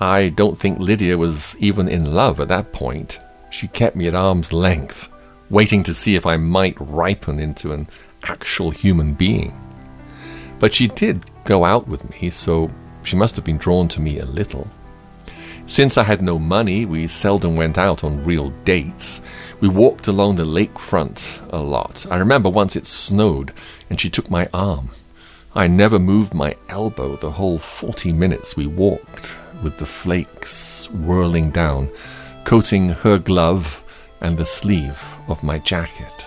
I 0.00 0.30
don't 0.30 0.58
think 0.58 0.78
Lydia 0.78 1.16
was 1.16 1.56
even 1.58 1.88
in 1.88 2.14
love 2.14 2.40
at 2.40 2.48
that 2.48 2.72
point. 2.72 3.20
She 3.50 3.68
kept 3.68 3.96
me 3.96 4.08
at 4.08 4.14
arm's 4.14 4.52
length, 4.52 5.08
waiting 5.50 5.82
to 5.84 5.94
see 5.94 6.16
if 6.16 6.26
I 6.26 6.36
might 6.36 6.76
ripen 6.78 7.38
into 7.38 7.72
an 7.72 7.88
actual 8.24 8.70
human 8.70 9.14
being. 9.14 9.52
But 10.58 10.74
she 10.74 10.88
did 10.88 11.24
go 11.44 11.64
out 11.64 11.86
with 11.86 12.08
me, 12.10 12.30
so 12.30 12.70
she 13.02 13.16
must 13.16 13.36
have 13.36 13.44
been 13.44 13.58
drawn 13.58 13.88
to 13.88 14.00
me 14.00 14.18
a 14.18 14.24
little. 14.24 14.68
Since 15.66 15.96
I 15.96 16.02
had 16.02 16.22
no 16.22 16.38
money, 16.38 16.84
we 16.84 17.06
seldom 17.06 17.56
went 17.56 17.78
out 17.78 18.02
on 18.02 18.24
real 18.24 18.50
dates. 18.64 19.22
We 19.60 19.68
walked 19.68 20.08
along 20.08 20.36
the 20.36 20.44
lakefront 20.44 21.50
a 21.52 21.58
lot. 21.58 22.06
I 22.10 22.16
remember 22.16 22.50
once 22.50 22.74
it 22.74 22.86
snowed 22.86 23.52
and 23.88 24.00
she 24.00 24.10
took 24.10 24.28
my 24.30 24.48
arm. 24.52 24.90
I 25.54 25.66
never 25.66 25.98
moved 25.98 26.32
my 26.32 26.56
elbow 26.70 27.16
the 27.16 27.30
whole 27.30 27.58
40 27.58 28.10
minutes 28.12 28.56
we 28.56 28.66
walked, 28.66 29.38
with 29.62 29.76
the 29.76 29.84
flakes 29.84 30.88
whirling 30.90 31.50
down, 31.50 31.90
coating 32.44 32.88
her 32.88 33.18
glove 33.18 33.84
and 34.22 34.38
the 34.38 34.46
sleeve 34.46 35.02
of 35.28 35.42
my 35.42 35.58
jacket. 35.58 36.26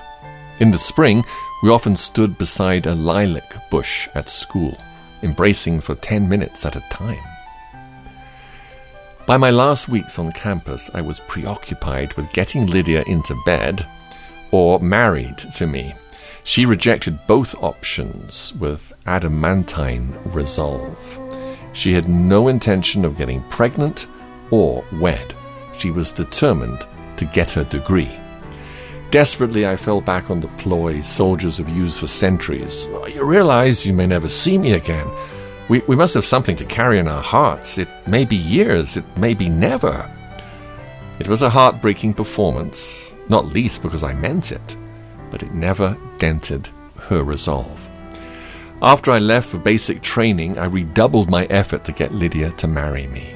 In 0.59 0.69
the 0.69 0.77
spring, 0.77 1.23
we 1.63 1.71
often 1.71 1.95
stood 1.95 2.37
beside 2.37 2.85
a 2.85 2.93
lilac 2.93 3.69
bush 3.71 4.07
at 4.13 4.29
school, 4.29 4.77
embracing 5.23 5.81
for 5.81 5.95
10 5.95 6.29
minutes 6.29 6.63
at 6.63 6.75
a 6.75 6.85
time. 6.91 7.23
By 9.25 9.37
my 9.37 9.49
last 9.49 9.89
weeks 9.89 10.19
on 10.19 10.31
campus, 10.33 10.91
I 10.93 11.01
was 11.01 11.19
preoccupied 11.21 12.13
with 12.13 12.31
getting 12.31 12.67
Lydia 12.67 13.03
into 13.07 13.35
bed 13.43 13.87
or 14.51 14.79
married 14.79 15.39
to 15.39 15.65
me. 15.65 15.95
She 16.45 16.67
rejected 16.67 17.25
both 17.25 17.55
options 17.63 18.53
with 18.59 18.93
adamantine 19.07 20.15
resolve. 20.25 21.19
She 21.73 21.91
had 21.91 22.07
no 22.07 22.49
intention 22.49 23.03
of 23.03 23.17
getting 23.17 23.41
pregnant 23.49 24.05
or 24.51 24.85
wed. 24.93 25.33
She 25.73 25.89
was 25.89 26.11
determined 26.11 26.85
to 27.17 27.25
get 27.25 27.49
her 27.53 27.63
degree. 27.63 28.15
Desperately, 29.09 29.65
I 29.65 29.75
fell 29.75 30.01
back 30.01 30.29
on 30.29 30.39
the 30.39 30.47
ploy 30.49 31.01
soldiers 31.01 31.57
have 31.57 31.67
used 31.67 31.99
for 31.99 32.05
centuries. 32.05 32.85
You 33.07 33.25
realize 33.25 33.83
you 33.83 33.93
may 33.93 34.05
never 34.05 34.29
see 34.29 34.59
me 34.59 34.73
again. 34.73 35.07
We, 35.67 35.81
we 35.87 35.95
must 35.95 36.13
have 36.13 36.25
something 36.25 36.55
to 36.57 36.65
carry 36.65 36.99
in 36.99 37.07
our 37.07 37.23
hearts. 37.23 37.79
It 37.79 37.87
may 38.05 38.23
be 38.23 38.35
years, 38.35 38.97
it 38.97 39.17
may 39.17 39.33
be 39.33 39.49
never. 39.49 40.07
It 41.17 41.27
was 41.27 41.41
a 41.41 41.49
heartbreaking 41.49 42.13
performance, 42.13 43.15
not 43.29 43.47
least 43.47 43.81
because 43.81 44.03
I 44.03 44.13
meant 44.13 44.51
it, 44.51 44.77
but 45.35 45.43
it 45.43 45.53
never 45.53 45.97
dented 46.17 46.69
her 46.97 47.21
resolve. 47.21 47.89
After 48.81 49.11
I 49.11 49.19
left 49.19 49.49
for 49.49 49.57
basic 49.57 50.01
training, 50.01 50.57
I 50.57 50.63
redoubled 50.63 51.29
my 51.29 51.43
effort 51.47 51.83
to 51.83 51.91
get 51.91 52.13
Lydia 52.13 52.51
to 52.51 52.67
marry 52.67 53.05
me. 53.07 53.35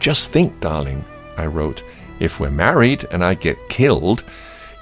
Just 0.00 0.30
think, 0.30 0.58
darling, 0.58 1.04
I 1.36 1.46
wrote, 1.46 1.84
if 2.18 2.40
we're 2.40 2.50
married 2.50 3.06
and 3.12 3.24
I 3.24 3.34
get 3.34 3.68
killed, 3.68 4.24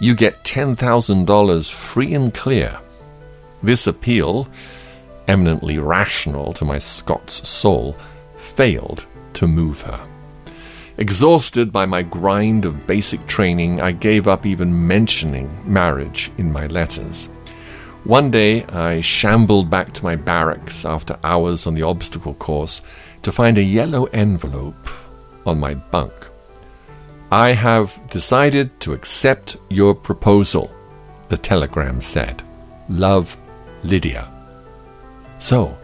you 0.01 0.15
get 0.15 0.43
$10,000 0.43 1.71
free 1.71 2.15
and 2.15 2.33
clear. 2.33 2.81
This 3.63 3.87
appeal 3.87 4.49
eminently 5.29 5.79
rational 5.79 6.55
to 6.55 6.65
my 6.65 6.79
Scots 6.79 7.47
soul, 7.47 7.95
failed 8.37 9.05
to 9.35 9.47
move 9.47 9.83
her. 9.83 10.14
Exhausted 10.97 11.73
by 11.73 11.87
my 11.87 12.03
grind 12.03 12.65
of 12.65 12.87
basic 12.87 13.27
training, 13.27 13.81
I 13.81 13.91
gave 13.91 14.29
up 14.29 14.47
even 14.47 14.87
mentioning 14.87 15.51
marriage 15.65 16.31
in 16.39 16.53
my 16.53 16.69
letters. 16.69 17.27
One 18.05 18.31
day, 18.31 18.65
I 18.67 19.01
shambled 19.01 19.69
back 19.69 19.93
to 19.95 20.05
my 20.05 20.15
barracks 20.15 20.85
after 20.85 21.19
hours 21.25 21.67
on 21.67 21.75
the 21.75 21.83
obstacle 21.83 22.35
course 22.35 22.81
to 23.23 23.33
find 23.33 23.59
a 23.59 23.63
yellow 23.63 24.05
envelope 24.07 24.89
on 25.45 25.59
my 25.59 25.75
bunk. 25.75 26.13
I 27.33 27.55
have 27.55 27.99
decided 28.11 28.79
to 28.81 28.93
accept 28.93 29.57
your 29.71 29.97
proposal, 29.97 30.71
the 31.29 31.37
telegram 31.37 32.01
said. 32.01 32.41
Love, 32.89 33.37
Lydia. 33.83 34.29
So, 35.39 35.77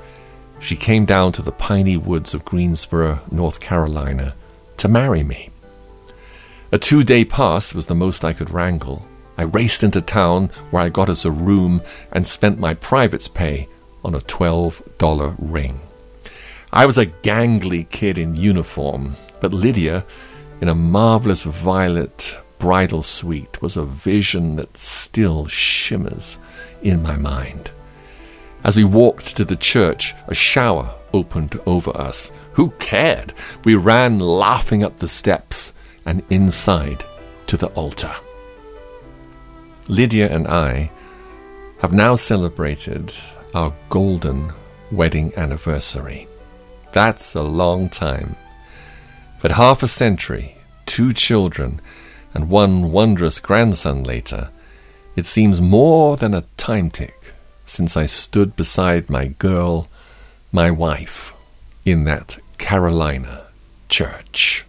she 0.60 0.76
came 0.76 1.04
down 1.04 1.32
to 1.32 1.42
the 1.42 1.50
piney 1.50 1.96
woods 1.96 2.32
of 2.32 2.44
Greensboro, 2.44 3.20
North 3.32 3.58
Carolina, 3.58 4.36
to 4.80 4.88
marry 4.88 5.22
me. 5.22 5.50
A 6.72 6.78
two 6.78 7.02
day 7.02 7.24
pass 7.24 7.74
was 7.74 7.86
the 7.86 7.94
most 7.94 8.24
I 8.24 8.32
could 8.32 8.50
wrangle. 8.50 9.06
I 9.36 9.42
raced 9.42 9.82
into 9.82 10.00
town 10.00 10.50
where 10.70 10.82
I 10.82 10.88
got 10.88 11.10
us 11.10 11.24
a 11.24 11.30
room 11.30 11.82
and 12.12 12.26
spent 12.26 12.58
my 12.58 12.74
private's 12.74 13.28
pay 13.28 13.68
on 14.04 14.14
a 14.14 14.20
$12 14.20 15.34
ring. 15.38 15.80
I 16.72 16.86
was 16.86 16.96
a 16.96 17.06
gangly 17.06 17.88
kid 17.90 18.16
in 18.16 18.36
uniform, 18.36 19.16
but 19.40 19.52
Lydia, 19.52 20.06
in 20.60 20.68
a 20.68 20.74
marvelous 20.74 21.42
violet 21.42 22.38
bridal 22.58 23.02
suite, 23.02 23.60
was 23.60 23.76
a 23.76 23.84
vision 23.84 24.56
that 24.56 24.76
still 24.76 25.46
shimmers 25.46 26.38
in 26.82 27.02
my 27.02 27.16
mind. 27.16 27.70
As 28.62 28.76
we 28.76 28.84
walked 28.84 29.36
to 29.36 29.44
the 29.44 29.56
church, 29.56 30.14
a 30.26 30.34
shower 30.34 30.94
opened 31.12 31.58
over 31.66 31.90
us. 31.96 32.30
Who 32.54 32.70
cared? 32.78 33.32
We 33.64 33.74
ran 33.74 34.18
laughing 34.18 34.82
up 34.82 34.98
the 34.98 35.08
steps 35.08 35.72
and 36.04 36.22
inside 36.30 37.04
to 37.46 37.56
the 37.56 37.68
altar. 37.68 38.14
Lydia 39.88 40.28
and 40.30 40.46
I 40.46 40.90
have 41.80 41.92
now 41.92 42.14
celebrated 42.14 43.12
our 43.54 43.72
golden 43.88 44.52
wedding 44.92 45.32
anniversary. 45.36 46.28
That's 46.92 47.34
a 47.34 47.42
long 47.42 47.88
time. 47.88 48.36
But 49.40 49.52
half 49.52 49.82
a 49.82 49.88
century, 49.88 50.56
two 50.86 51.12
children, 51.12 51.80
and 52.34 52.50
one 52.50 52.92
wondrous 52.92 53.40
grandson 53.40 54.04
later, 54.04 54.50
it 55.16 55.26
seems 55.26 55.60
more 55.60 56.16
than 56.16 56.34
a 56.34 56.44
time 56.56 56.90
tick 56.90 57.32
since 57.64 57.96
I 57.96 58.06
stood 58.06 58.56
beside 58.56 59.08
my 59.10 59.28
girl, 59.28 59.88
my 60.52 60.70
wife, 60.70 61.34
in 61.84 62.04
that 62.04 62.38
Carolina 62.58 63.46
church. 63.88 64.64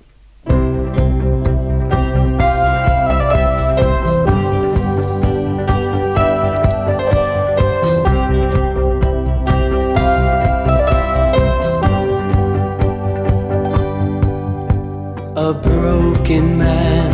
A 15.36 15.54
broken 15.54 16.58
man 16.58 17.12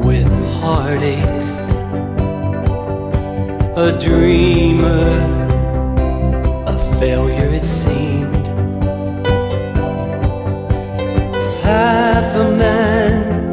with 0.00 0.28
heartaches 0.60 1.68
a 3.78 3.96
dreamer, 3.96 5.47
failure 6.98 7.50
it 7.60 7.64
seemed. 7.64 8.48
Half 11.62 12.28
a 12.34 12.50
man 12.50 13.52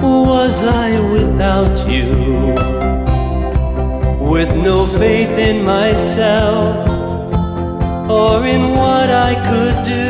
was 0.00 0.64
I 0.64 0.98
without 1.16 1.76
you, 1.86 2.08
with 4.32 4.50
no 4.56 4.86
faith 4.86 5.36
in 5.48 5.64
myself 5.64 6.88
or 8.10 8.46
in 8.46 8.62
what 8.70 9.08
I 9.10 9.32
could 9.48 9.78
do. 9.96 10.08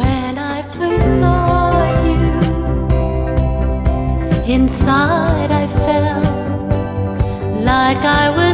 When 0.00 0.32
I 0.38 0.62
first 0.76 1.08
saw 1.20 1.70
you, 2.08 2.26
inside 4.56 5.50
I 5.62 5.66
felt 5.86 6.26
like 7.72 8.02
I 8.22 8.30
was 8.38 8.45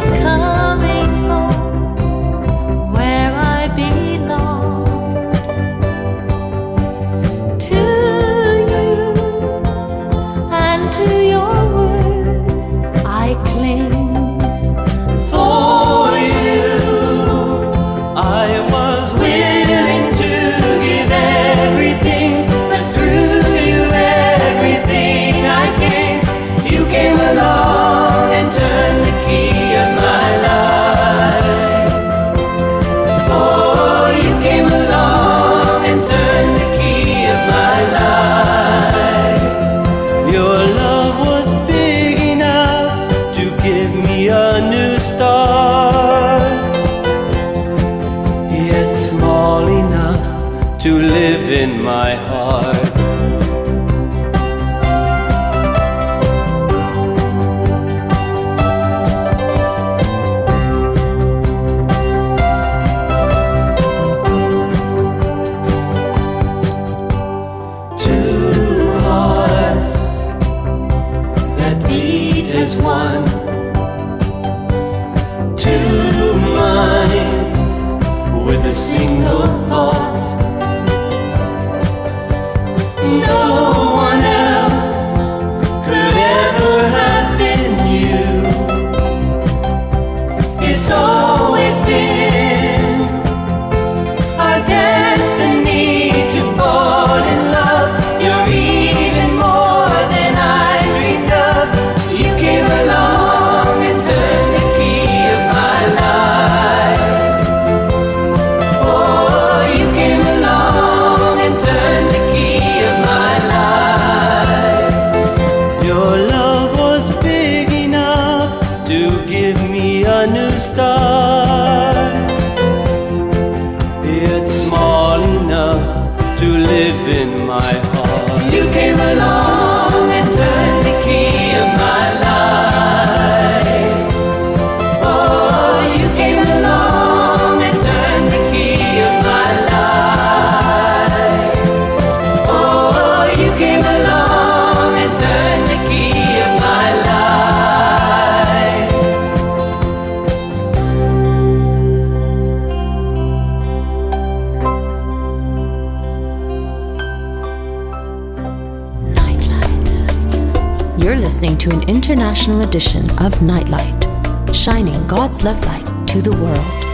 edition 162.72 163.10
of 163.18 163.42
Nightlight, 163.42 164.56
shining 164.56 165.06
God's 165.06 165.44
love 165.44 165.62
light 165.66 166.08
to 166.08 166.22
the 166.22 166.32
world. 166.32 166.84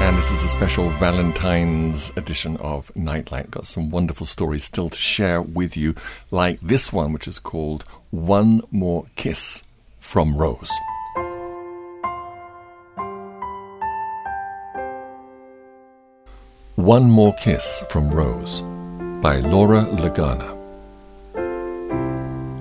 And 0.00 0.16
this 0.16 0.30
is 0.30 0.42
a 0.42 0.48
special 0.48 0.88
Valentine's 0.88 2.10
edition 2.16 2.56
of 2.56 2.90
Nightlight. 2.96 3.50
Got 3.50 3.66
some 3.66 3.90
wonderful 3.90 4.24
stories 4.24 4.64
still 4.64 4.88
to 4.88 4.96
share 4.96 5.42
with 5.42 5.76
you, 5.76 5.94
like 6.30 6.58
this 6.62 6.94
one, 6.94 7.12
which 7.12 7.28
is 7.28 7.38
called 7.38 7.84
One 8.10 8.62
More 8.70 9.04
Kiss 9.16 9.64
from 9.98 10.34
Rose. 10.34 10.72
One 16.76 17.10
More 17.10 17.34
Kiss 17.34 17.84
from 17.90 18.10
Rose 18.10 18.62
by 19.20 19.40
Laura 19.40 19.82
Lagana. 19.90 20.57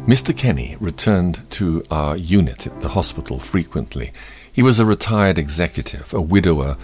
Mr. 0.07 0.35
Kenny 0.35 0.77
returned 0.79 1.41
to 1.49 1.83
our 1.91 2.15
unit 2.15 2.65
at 2.65 2.79
the 2.79 2.87
hospital 2.87 3.39
frequently. 3.39 4.13
He 4.49 4.63
was 4.63 4.79
a 4.79 4.85
retired 4.85 5.37
executive, 5.37 6.13
a 6.13 6.21
widower, 6.21 6.77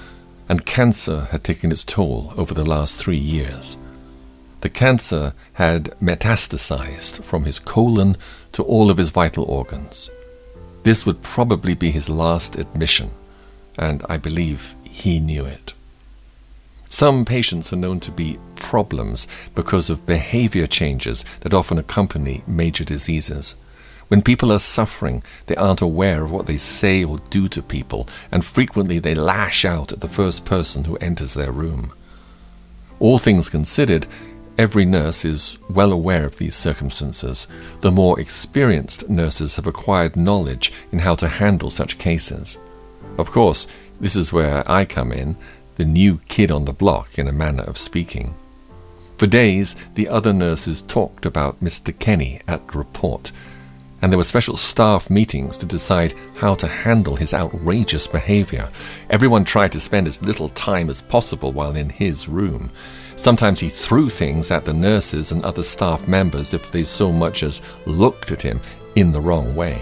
and 0.49 0.65
cancer 0.65 1.29
had 1.31 1.41
taken 1.41 1.71
its 1.71 1.85
toll 1.85 2.33
over 2.35 2.53
the 2.53 2.65
last 2.65 2.97
three 2.97 3.17
years. 3.17 3.77
The 4.59 4.67
cancer 4.67 5.33
had 5.53 5.95
metastasized 6.01 7.23
from 7.23 7.45
his 7.45 7.59
colon 7.59 8.17
to 8.51 8.63
all 8.63 8.89
of 8.89 8.97
his 8.97 9.09
vital 9.09 9.45
organs. 9.45 10.09
This 10.83 11.05
would 11.05 11.21
probably 11.21 11.75
be 11.75 11.91
his 11.91 12.09
last 12.09 12.57
admission, 12.57 13.11
and 13.79 14.05
I 14.09 14.17
believe 14.17 14.75
he 14.83 15.21
knew 15.21 15.45
it. 15.45 15.73
Some 16.93 17.25
patients 17.25 17.73
are 17.73 17.77
known 17.77 17.99
to 18.01 18.11
be 18.11 18.37
problems 18.55 19.27
because 19.55 19.89
of 19.89 20.05
behavior 20.05 20.67
changes 20.67 21.25
that 21.39 21.51
often 21.51 21.79
accompany 21.79 22.43
major 22.45 22.83
diseases. 22.83 23.55
When 24.09 24.21
people 24.21 24.51
are 24.51 24.59
suffering, 24.59 25.23
they 25.47 25.55
aren't 25.55 25.81
aware 25.81 26.23
of 26.23 26.29
what 26.29 26.45
they 26.45 26.57
say 26.57 27.03
or 27.03 27.17
do 27.31 27.49
to 27.49 27.63
people, 27.63 28.07
and 28.31 28.45
frequently 28.45 28.99
they 28.99 29.15
lash 29.15 29.65
out 29.65 29.91
at 29.91 30.01
the 30.01 30.07
first 30.07 30.45
person 30.45 30.83
who 30.83 30.97
enters 30.97 31.33
their 31.33 31.51
room. 31.51 31.91
All 32.99 33.17
things 33.17 33.49
considered, 33.49 34.05
every 34.59 34.85
nurse 34.85 35.25
is 35.25 35.57
well 35.71 35.91
aware 35.91 36.27
of 36.27 36.37
these 36.37 36.53
circumstances. 36.53 37.47
The 37.81 37.91
more 37.91 38.19
experienced 38.19 39.09
nurses 39.09 39.55
have 39.55 39.65
acquired 39.65 40.15
knowledge 40.15 40.71
in 40.91 40.99
how 40.99 41.15
to 41.15 41.27
handle 41.27 41.71
such 41.71 41.97
cases. 41.97 42.59
Of 43.17 43.31
course, 43.31 43.65
this 43.99 44.15
is 44.15 44.31
where 44.31 44.63
I 44.69 44.85
come 44.85 45.11
in, 45.11 45.37
the 45.75 45.85
new 45.85 46.19
kid 46.27 46.51
on 46.51 46.65
the 46.65 46.73
block, 46.73 47.17
in 47.17 47.27
a 47.27 47.31
manner 47.31 47.63
of 47.63 47.77
speaking. 47.77 48.35
For 49.17 49.27
days, 49.27 49.75
the 49.95 50.07
other 50.07 50.33
nurses 50.33 50.81
talked 50.81 51.25
about 51.25 51.63
Mr. 51.63 51.97
Kenny 51.97 52.41
at 52.47 52.75
report, 52.75 53.31
and 54.01 54.11
there 54.11 54.17
were 54.17 54.23
special 54.23 54.57
staff 54.57 55.09
meetings 55.09 55.57
to 55.59 55.65
decide 55.65 56.13
how 56.35 56.55
to 56.55 56.67
handle 56.67 57.15
his 57.15 57.33
outrageous 57.33 58.05
behavior. 58.05 58.69
Everyone 59.09 59.45
tried 59.45 59.71
to 59.71 59.79
spend 59.79 60.07
as 60.07 60.21
little 60.21 60.49
time 60.49 60.89
as 60.89 61.01
possible 61.01 61.53
while 61.53 61.75
in 61.77 61.89
his 61.89 62.27
room. 62.27 62.69
Sometimes 63.15 63.61
he 63.61 63.69
threw 63.69 64.09
things 64.09 64.51
at 64.51 64.65
the 64.65 64.73
nurses 64.73 65.31
and 65.31 65.43
other 65.45 65.63
staff 65.63 66.05
members 66.05 66.53
if 66.53 66.71
they 66.71 66.83
so 66.83 67.11
much 67.11 67.43
as 67.43 67.61
looked 67.85 68.31
at 68.31 68.41
him 68.41 68.59
in 68.95 69.13
the 69.13 69.21
wrong 69.21 69.55
way. 69.55 69.79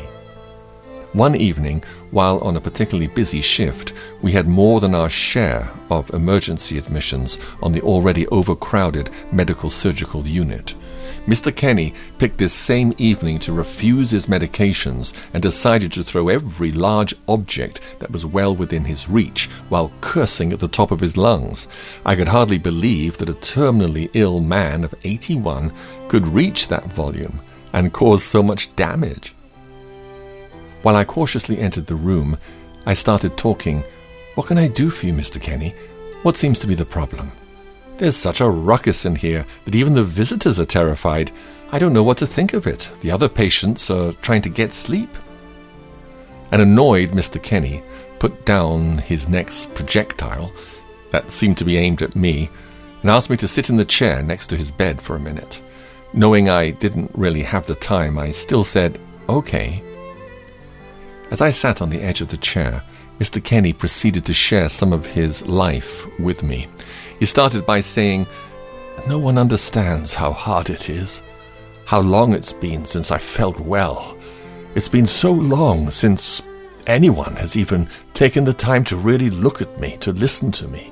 One 1.13 1.35
evening, 1.35 1.83
while 2.11 2.39
on 2.39 2.55
a 2.55 2.61
particularly 2.61 3.07
busy 3.07 3.41
shift, 3.41 3.93
we 4.21 4.31
had 4.31 4.47
more 4.47 4.79
than 4.79 4.93
our 4.93 5.09
share 5.09 5.69
of 5.89 6.13
emergency 6.13 6.77
admissions 6.77 7.37
on 7.61 7.71
the 7.71 7.81
already 7.81 8.27
overcrowded 8.27 9.09
medical 9.31 9.69
surgical 9.69 10.27
unit. 10.27 10.75
Mr. 11.27 11.55
Kenny 11.55 11.93
picked 12.17 12.39
this 12.39 12.53
same 12.53 12.93
evening 12.97 13.37
to 13.37 13.53
refuse 13.53 14.09
his 14.09 14.25
medications 14.25 15.13
and 15.33 15.43
decided 15.43 15.91
to 15.91 16.03
throw 16.03 16.29
every 16.29 16.71
large 16.71 17.13
object 17.27 17.79
that 17.99 18.11
was 18.11 18.25
well 18.25 18.55
within 18.55 18.85
his 18.85 19.07
reach 19.07 19.47
while 19.69 19.91
cursing 20.01 20.51
at 20.51 20.59
the 20.59 20.67
top 20.67 20.89
of 20.89 20.99
his 20.99 21.17
lungs. 21.17 21.67
I 22.05 22.15
could 22.15 22.29
hardly 22.29 22.57
believe 22.57 23.19
that 23.19 23.29
a 23.29 23.33
terminally 23.33 24.09
ill 24.13 24.39
man 24.39 24.83
of 24.83 24.95
81 25.03 25.71
could 26.07 26.27
reach 26.27 26.67
that 26.69 26.91
volume 26.91 27.39
and 27.71 27.93
cause 27.93 28.23
so 28.23 28.41
much 28.41 28.75
damage. 28.75 29.35
While 30.81 30.95
I 30.95 31.03
cautiously 31.03 31.59
entered 31.59 31.85
the 31.85 31.95
room, 31.95 32.37
I 32.85 32.93
started 32.93 33.37
talking. 33.37 33.83
What 34.35 34.47
can 34.47 34.57
I 34.57 34.67
do 34.67 34.89
for 34.89 35.05
you, 35.05 35.13
Mr. 35.13 35.39
Kenny? 35.39 35.75
What 36.23 36.37
seems 36.37 36.57
to 36.59 36.67
be 36.67 36.75
the 36.75 36.85
problem? 36.85 37.31
There's 37.97 38.15
such 38.15 38.41
a 38.41 38.49
ruckus 38.49 39.05
in 39.05 39.15
here 39.15 39.45
that 39.65 39.75
even 39.75 39.93
the 39.93 40.03
visitors 40.03 40.59
are 40.59 40.65
terrified. 40.65 41.31
I 41.71 41.77
don't 41.77 41.93
know 41.93 42.03
what 42.03 42.17
to 42.17 42.25
think 42.25 42.53
of 42.53 42.65
it. 42.65 42.89
The 43.01 43.11
other 43.11 43.29
patients 43.29 43.91
are 43.91 44.13
trying 44.13 44.41
to 44.41 44.49
get 44.49 44.73
sleep. 44.73 45.09
An 46.51 46.61
annoyed 46.61 47.11
Mr. 47.11 47.41
Kenny 47.41 47.83
put 48.17 48.45
down 48.45 48.97
his 48.99 49.29
next 49.29 49.73
projectile, 49.75 50.51
that 51.11 51.31
seemed 51.31 51.57
to 51.57 51.65
be 51.65 51.77
aimed 51.77 52.01
at 52.01 52.15
me, 52.15 52.49
and 53.01 53.11
asked 53.11 53.29
me 53.29 53.37
to 53.37 53.47
sit 53.47 53.69
in 53.69 53.77
the 53.77 53.85
chair 53.85 54.23
next 54.23 54.47
to 54.47 54.57
his 54.57 54.71
bed 54.71 55.01
for 55.01 55.15
a 55.15 55.19
minute. 55.19 55.61
Knowing 56.13 56.49
I 56.49 56.71
didn't 56.71 57.11
really 57.13 57.43
have 57.43 57.67
the 57.67 57.75
time, 57.75 58.17
I 58.17 58.31
still 58.31 58.63
said, 58.63 58.99
okay. 59.29 59.81
As 61.31 61.39
I 61.39 61.49
sat 61.49 61.81
on 61.81 61.89
the 61.89 62.01
edge 62.01 62.19
of 62.19 62.27
the 62.27 62.35
chair, 62.35 62.83
Mr. 63.17 63.41
Kenny 63.41 63.71
proceeded 63.71 64.25
to 64.25 64.33
share 64.33 64.67
some 64.67 64.91
of 64.91 65.05
his 65.05 65.47
life 65.47 66.05
with 66.19 66.43
me. 66.43 66.67
He 67.19 67.25
started 67.25 67.65
by 67.65 67.79
saying, 67.79 68.27
No 69.07 69.17
one 69.17 69.37
understands 69.37 70.13
how 70.13 70.33
hard 70.33 70.69
it 70.69 70.89
is, 70.89 71.21
how 71.85 72.01
long 72.01 72.33
it's 72.33 72.51
been 72.51 72.83
since 72.83 73.11
I 73.11 73.17
felt 73.17 73.57
well. 73.61 74.17
It's 74.75 74.89
been 74.89 75.07
so 75.07 75.31
long 75.31 75.89
since 75.89 76.41
anyone 76.85 77.37
has 77.37 77.55
even 77.55 77.87
taken 78.13 78.43
the 78.43 78.53
time 78.53 78.83
to 78.85 78.97
really 78.97 79.29
look 79.29 79.61
at 79.61 79.79
me, 79.79 79.95
to 80.01 80.11
listen 80.11 80.51
to 80.53 80.67
me, 80.67 80.91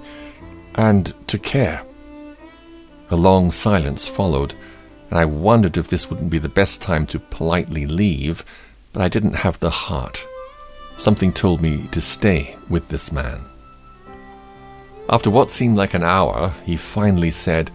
and 0.75 1.13
to 1.27 1.37
care. 1.37 1.83
A 3.09 3.15
long 3.17 3.51
silence 3.51 4.07
followed, 4.07 4.53
and 5.09 5.19
I 5.19 5.25
wondered 5.25 5.75
if 5.75 5.89
this 5.89 6.09
wouldn't 6.09 6.29
be 6.29 6.37
the 6.37 6.47
best 6.47 6.81
time 6.81 7.05
to 7.07 7.19
politely 7.19 7.85
leave, 7.85 8.45
but 8.93 9.01
I 9.01 9.09
didn't 9.09 9.35
have 9.35 9.59
the 9.59 9.69
heart. 9.69 10.25
Something 10.97 11.31
told 11.31 11.61
me 11.61 11.87
to 11.91 12.01
stay 12.01 12.55
with 12.69 12.89
this 12.89 13.11
man. 13.11 13.45
After 15.09 15.29
what 15.29 15.49
seemed 15.49 15.77
like 15.77 15.93
an 15.93 16.03
hour, 16.03 16.53
he 16.65 16.77
finally 16.77 17.31
said, 17.31 17.71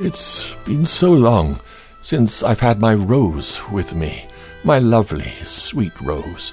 It's 0.00 0.54
been 0.64 0.84
so 0.84 1.12
long 1.12 1.60
since 2.00 2.42
I've 2.42 2.60
had 2.60 2.80
my 2.80 2.94
Rose 2.94 3.60
with 3.70 3.94
me, 3.94 4.26
my 4.64 4.78
lovely, 4.78 5.30
sweet 5.44 5.98
Rose. 6.00 6.52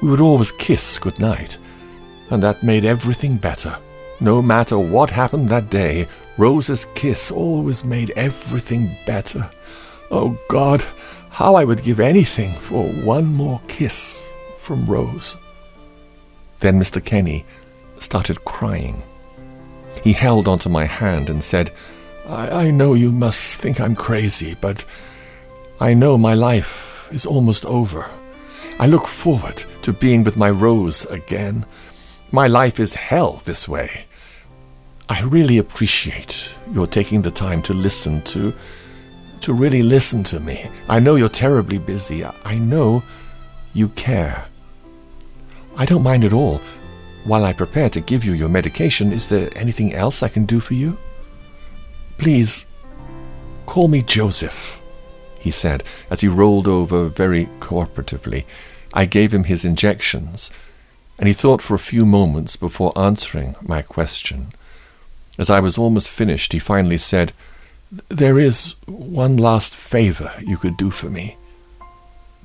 We 0.00 0.10
would 0.10 0.20
always 0.20 0.52
kiss 0.52 0.98
good 0.98 1.18
night, 1.18 1.58
and 2.30 2.42
that 2.42 2.62
made 2.62 2.84
everything 2.84 3.36
better. 3.36 3.76
No 4.20 4.40
matter 4.40 4.78
what 4.78 5.10
happened 5.10 5.48
that 5.48 5.68
day, 5.68 6.06
Rose's 6.38 6.84
kiss 6.94 7.30
always 7.30 7.82
made 7.84 8.12
everything 8.16 8.96
better. 9.04 9.50
Oh 10.10 10.38
God, 10.48 10.84
how 11.32 11.54
I 11.54 11.64
would 11.64 11.82
give 11.82 11.98
anything 11.98 12.54
for 12.60 12.84
one 12.84 13.24
more 13.24 13.58
kiss 13.66 14.28
from 14.58 14.84
Rose. 14.84 15.34
Then 16.60 16.78
Mr. 16.78 17.02
Kenny 17.02 17.46
started 17.98 18.44
crying. 18.44 19.02
He 20.04 20.12
held 20.12 20.46
onto 20.46 20.68
my 20.68 20.84
hand 20.84 21.30
and 21.30 21.42
said, 21.42 21.72
I, 22.26 22.66
I 22.66 22.70
know 22.70 22.92
you 22.92 23.10
must 23.10 23.56
think 23.56 23.80
I'm 23.80 23.96
crazy, 23.96 24.56
but 24.60 24.84
I 25.80 25.94
know 25.94 26.18
my 26.18 26.34
life 26.34 27.08
is 27.10 27.24
almost 27.24 27.64
over. 27.64 28.10
I 28.78 28.86
look 28.86 29.08
forward 29.08 29.64
to 29.82 29.92
being 29.94 30.24
with 30.24 30.36
my 30.36 30.50
Rose 30.50 31.06
again. 31.06 31.64
My 32.30 32.46
life 32.46 32.78
is 32.78 32.92
hell 32.92 33.40
this 33.46 33.66
way. 33.66 34.04
I 35.08 35.22
really 35.22 35.56
appreciate 35.56 36.54
your 36.72 36.86
taking 36.86 37.22
the 37.22 37.30
time 37.30 37.62
to 37.62 37.72
listen 37.72 38.20
to 38.22 38.52
to 39.42 39.52
really 39.52 39.82
listen 39.82 40.22
to 40.24 40.40
me. 40.40 40.70
I 40.88 40.98
know 40.98 41.16
you're 41.16 41.28
terribly 41.28 41.78
busy. 41.78 42.24
I 42.24 42.58
know 42.58 43.02
you 43.74 43.88
care. 43.90 44.46
I 45.76 45.84
don't 45.84 46.02
mind 46.02 46.24
at 46.24 46.32
all. 46.32 46.60
While 47.24 47.44
I 47.44 47.52
prepare 47.52 47.88
to 47.90 48.00
give 48.00 48.24
you 48.24 48.32
your 48.32 48.48
medication, 48.48 49.12
is 49.12 49.26
there 49.26 49.50
anything 49.56 49.94
else 49.94 50.22
I 50.22 50.28
can 50.28 50.44
do 50.44 50.60
for 50.60 50.74
you? 50.74 50.98
Please, 52.18 52.66
call 53.66 53.88
me 53.88 54.02
Joseph, 54.02 54.80
he 55.38 55.50
said 55.50 55.84
as 56.10 56.20
he 56.20 56.28
rolled 56.28 56.68
over 56.68 57.06
very 57.06 57.46
cooperatively. 57.60 58.44
I 58.92 59.06
gave 59.06 59.32
him 59.32 59.44
his 59.44 59.64
injections, 59.64 60.50
and 61.18 61.26
he 61.26 61.34
thought 61.34 61.62
for 61.62 61.74
a 61.74 61.80
few 61.80 62.04
moments 62.04 62.56
before 62.56 62.96
answering 62.98 63.56
my 63.62 63.82
question. 63.82 64.52
As 65.38 65.48
I 65.48 65.60
was 65.60 65.78
almost 65.78 66.08
finished, 66.08 66.52
he 66.52 66.58
finally 66.58 66.98
said, 66.98 67.32
There 68.08 68.38
is 68.38 68.74
one 68.86 69.36
last 69.36 69.74
favor 69.74 70.32
you 70.40 70.56
could 70.56 70.78
do 70.78 70.90
for 70.90 71.10
me. 71.10 71.36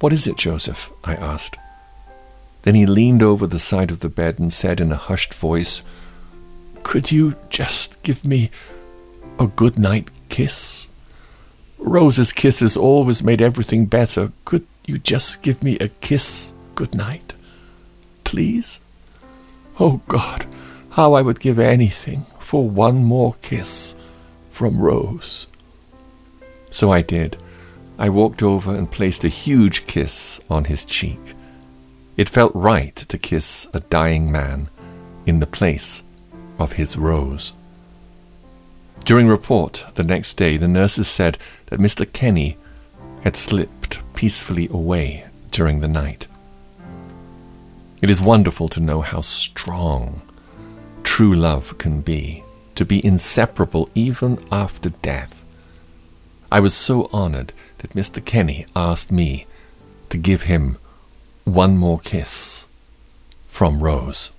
What 0.01 0.11
is 0.11 0.27
it, 0.27 0.35
Joseph? 0.35 0.91
I 1.05 1.15
asked. 1.15 1.55
Then 2.63 2.75
he 2.75 2.85
leaned 2.85 3.23
over 3.23 3.47
the 3.47 3.57
side 3.57 3.89
of 3.89 4.01
the 4.01 4.09
bed 4.09 4.39
and 4.39 4.51
said 4.51 4.81
in 4.81 4.91
a 4.91 4.97
hushed 4.97 5.33
voice, 5.33 5.83
Could 6.83 7.13
you 7.13 7.35
just 7.49 8.03
give 8.03 8.25
me 8.25 8.51
a 9.39 9.47
good 9.47 9.79
night 9.79 10.11
kiss? 10.27 10.89
Rose's 11.77 12.33
kisses 12.33 12.75
always 12.75 13.23
made 13.23 13.41
everything 13.41 13.85
better. 13.85 14.33
Could 14.43 14.67
you 14.85 14.97
just 14.97 15.43
give 15.43 15.63
me 15.63 15.77
a 15.79 15.87
kiss 15.87 16.51
good 16.75 16.93
night? 16.93 17.35
Please? 18.25 18.81
Oh 19.79 20.01
God, 20.09 20.45
how 20.89 21.13
I 21.13 21.21
would 21.21 21.39
give 21.39 21.57
anything 21.57 22.25
for 22.37 22.67
one 22.67 23.05
more 23.05 23.35
kiss 23.41 23.95
from 24.57 24.81
Rose. 24.81 25.45
So 26.71 26.91
I 26.91 27.03
did. 27.03 27.37
I 27.99 28.09
walked 28.09 28.41
over 28.41 28.75
and 28.75 28.89
placed 28.89 29.23
a 29.23 29.27
huge 29.27 29.85
kiss 29.85 30.39
on 30.49 30.63
his 30.65 30.83
cheek. 30.83 31.35
It 32.17 32.27
felt 32.27 32.55
right 32.55 32.95
to 32.95 33.19
kiss 33.19 33.67
a 33.75 33.81
dying 33.81 34.31
man 34.31 34.69
in 35.27 35.41
the 35.41 35.45
place 35.59 36.01
of 36.57 36.71
his 36.71 36.97
Rose. 36.97 37.53
During 39.05 39.27
report 39.27 39.85
the 39.93 40.03
next 40.03 40.33
day, 40.37 40.57
the 40.57 40.67
nurses 40.67 41.07
said 41.07 41.37
that 41.67 41.79
Mr. 41.79 42.11
Kenny 42.11 42.57
had 43.21 43.35
slipped 43.35 44.01
peacefully 44.15 44.67
away 44.69 45.25
during 45.51 45.81
the 45.81 45.87
night. 45.87 46.25
It 48.01 48.09
is 48.09 48.19
wonderful 48.19 48.69
to 48.69 48.79
know 48.79 49.01
how 49.01 49.21
strong 49.21 50.23
true 51.03 51.35
love 51.35 51.77
can 51.77 52.01
be, 52.01 52.43
to 52.77 52.85
be 52.85 53.03
inseparable 53.03 53.89
even 53.95 54.37
after 54.51 54.91
death. 54.91 55.43
I 56.51 56.59
was 56.59 56.75
so 56.75 57.09
honored 57.11 57.51
that 57.79 57.93
Mr. 57.93 58.23
Kenny 58.23 58.67
asked 58.75 59.11
me 59.11 59.47
to 60.09 60.17
give 60.17 60.43
him 60.43 60.77
one 61.43 61.75
more 61.77 61.99
kiss 61.99 62.65
from 63.47 63.79
Rose. 63.79 64.29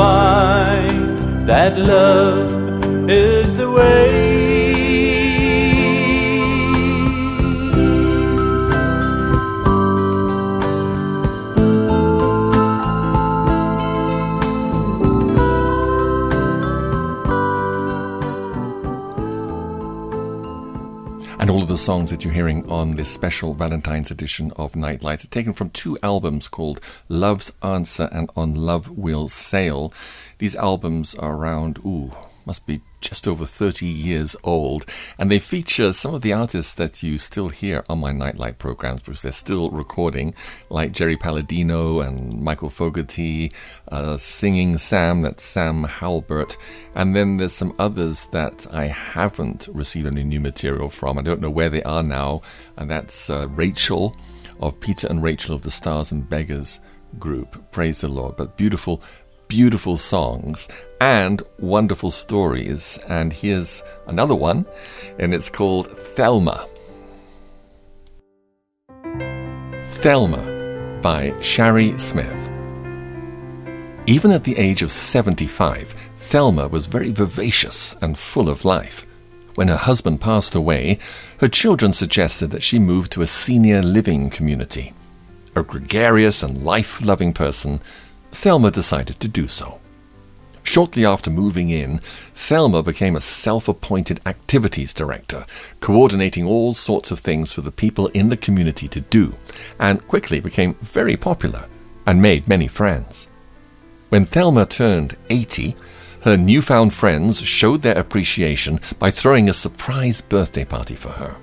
Find 0.00 1.46
that 1.46 1.76
love 1.76 2.50
is 3.10 3.52
the 3.52 3.70
way. 3.70 4.29
Songs 21.90 22.10
that 22.10 22.24
you're 22.24 22.32
hearing 22.32 22.64
on 22.70 22.92
this 22.92 23.10
special 23.10 23.52
Valentine's 23.52 24.12
edition 24.12 24.52
of 24.54 24.76
Nightlight 24.76 25.24
are 25.24 25.26
taken 25.26 25.52
from 25.52 25.70
two 25.70 25.98
albums 26.04 26.46
called 26.46 26.80
Love's 27.08 27.50
Answer 27.64 28.08
and 28.12 28.30
On 28.36 28.54
Love 28.54 28.96
Will 28.96 29.26
Sail. 29.26 29.92
These 30.38 30.54
albums 30.54 31.16
are 31.16 31.34
around, 31.34 31.78
ooh, 31.78 32.12
must 32.46 32.64
be 32.64 32.80
just 33.00 33.26
over 33.26 33.44
30 33.44 33.86
years 33.86 34.36
old, 34.44 34.86
and 35.18 35.30
they 35.30 35.38
feature 35.38 35.92
some 35.92 36.14
of 36.14 36.22
the 36.22 36.32
artists 36.32 36.74
that 36.74 37.02
you 37.02 37.18
still 37.18 37.48
hear 37.48 37.84
on 37.88 38.00
my 38.00 38.12
Nightlight 38.12 38.58
programs 38.58 39.02
because 39.02 39.22
they're 39.22 39.32
still 39.32 39.70
recording, 39.70 40.34
like 40.68 40.92
Jerry 40.92 41.16
Palladino 41.16 42.00
and 42.00 42.40
Michael 42.42 42.70
Fogarty, 42.70 43.50
uh, 43.90 44.16
Singing 44.16 44.78
Sam, 44.78 45.22
that's 45.22 45.42
Sam 45.42 45.84
Halbert, 45.84 46.56
and 46.94 47.16
then 47.16 47.36
there's 47.36 47.52
some 47.52 47.74
others 47.78 48.26
that 48.26 48.66
I 48.72 48.86
haven't 48.86 49.68
received 49.72 50.06
any 50.06 50.24
new 50.24 50.40
material 50.40 50.88
from. 50.88 51.18
I 51.18 51.22
don't 51.22 51.40
know 51.40 51.50
where 51.50 51.70
they 51.70 51.82
are 51.82 52.02
now, 52.02 52.42
and 52.76 52.90
that's 52.90 53.30
uh, 53.30 53.48
Rachel 53.48 54.16
of 54.60 54.78
Peter 54.80 55.06
and 55.08 55.22
Rachel 55.22 55.54
of 55.54 55.62
the 55.62 55.70
Stars 55.70 56.12
and 56.12 56.28
Beggars 56.28 56.80
group. 57.18 57.70
Praise 57.72 58.00
the 58.00 58.08
Lord. 58.08 58.36
But 58.36 58.56
beautiful, 58.56 59.02
beautiful 59.50 59.96
songs 59.96 60.68
and 61.00 61.42
wonderful 61.58 62.10
stories. 62.10 63.00
And 63.08 63.32
here's 63.32 63.82
another 64.06 64.36
one, 64.36 64.64
and 65.18 65.34
it's 65.34 65.50
called 65.50 65.90
Thelma. 65.90 66.68
Thelma 69.82 71.00
by 71.02 71.34
Shari 71.40 71.98
Smith. 71.98 72.48
Even 74.06 74.30
at 74.30 74.44
the 74.44 74.56
age 74.56 74.82
of 74.82 74.92
75, 74.92 75.94
Thelma 76.16 76.68
was 76.68 76.86
very 76.86 77.10
vivacious 77.10 77.96
and 78.00 78.16
full 78.16 78.48
of 78.48 78.64
life. 78.64 79.04
When 79.56 79.66
her 79.66 79.76
husband 79.76 80.20
passed 80.20 80.54
away, 80.54 81.00
her 81.40 81.48
children 81.48 81.92
suggested 81.92 82.52
that 82.52 82.62
she 82.62 82.78
move 82.78 83.10
to 83.10 83.22
a 83.22 83.26
senior 83.26 83.82
living 83.82 84.30
community. 84.30 84.94
A 85.56 85.64
gregarious 85.64 86.44
and 86.44 86.62
life 86.62 87.04
loving 87.04 87.32
person, 87.32 87.82
Thelma 88.32 88.70
decided 88.70 89.20
to 89.20 89.28
do 89.28 89.48
so. 89.48 89.80
Shortly 90.62 91.04
after 91.04 91.30
moving 91.30 91.70
in, 91.70 92.00
Thelma 92.34 92.82
became 92.82 93.16
a 93.16 93.20
self 93.20 93.66
appointed 93.66 94.20
activities 94.26 94.94
director, 94.94 95.46
coordinating 95.80 96.46
all 96.46 96.74
sorts 96.74 97.10
of 97.10 97.18
things 97.18 97.52
for 97.52 97.60
the 97.60 97.72
people 97.72 98.06
in 98.08 98.28
the 98.28 98.36
community 98.36 98.86
to 98.88 99.00
do, 99.00 99.34
and 99.78 100.06
quickly 100.06 100.38
became 100.38 100.74
very 100.74 101.16
popular 101.16 101.66
and 102.06 102.22
made 102.22 102.46
many 102.46 102.68
friends. 102.68 103.28
When 104.10 104.24
Thelma 104.24 104.66
turned 104.66 105.16
80, 105.28 105.76
her 106.22 106.36
newfound 106.36 106.92
friends 106.92 107.40
showed 107.40 107.82
their 107.82 107.98
appreciation 107.98 108.80
by 108.98 109.10
throwing 109.10 109.48
a 109.48 109.54
surprise 109.54 110.20
birthday 110.20 110.64
party 110.64 110.94
for 110.94 111.10
her. 111.10 111.36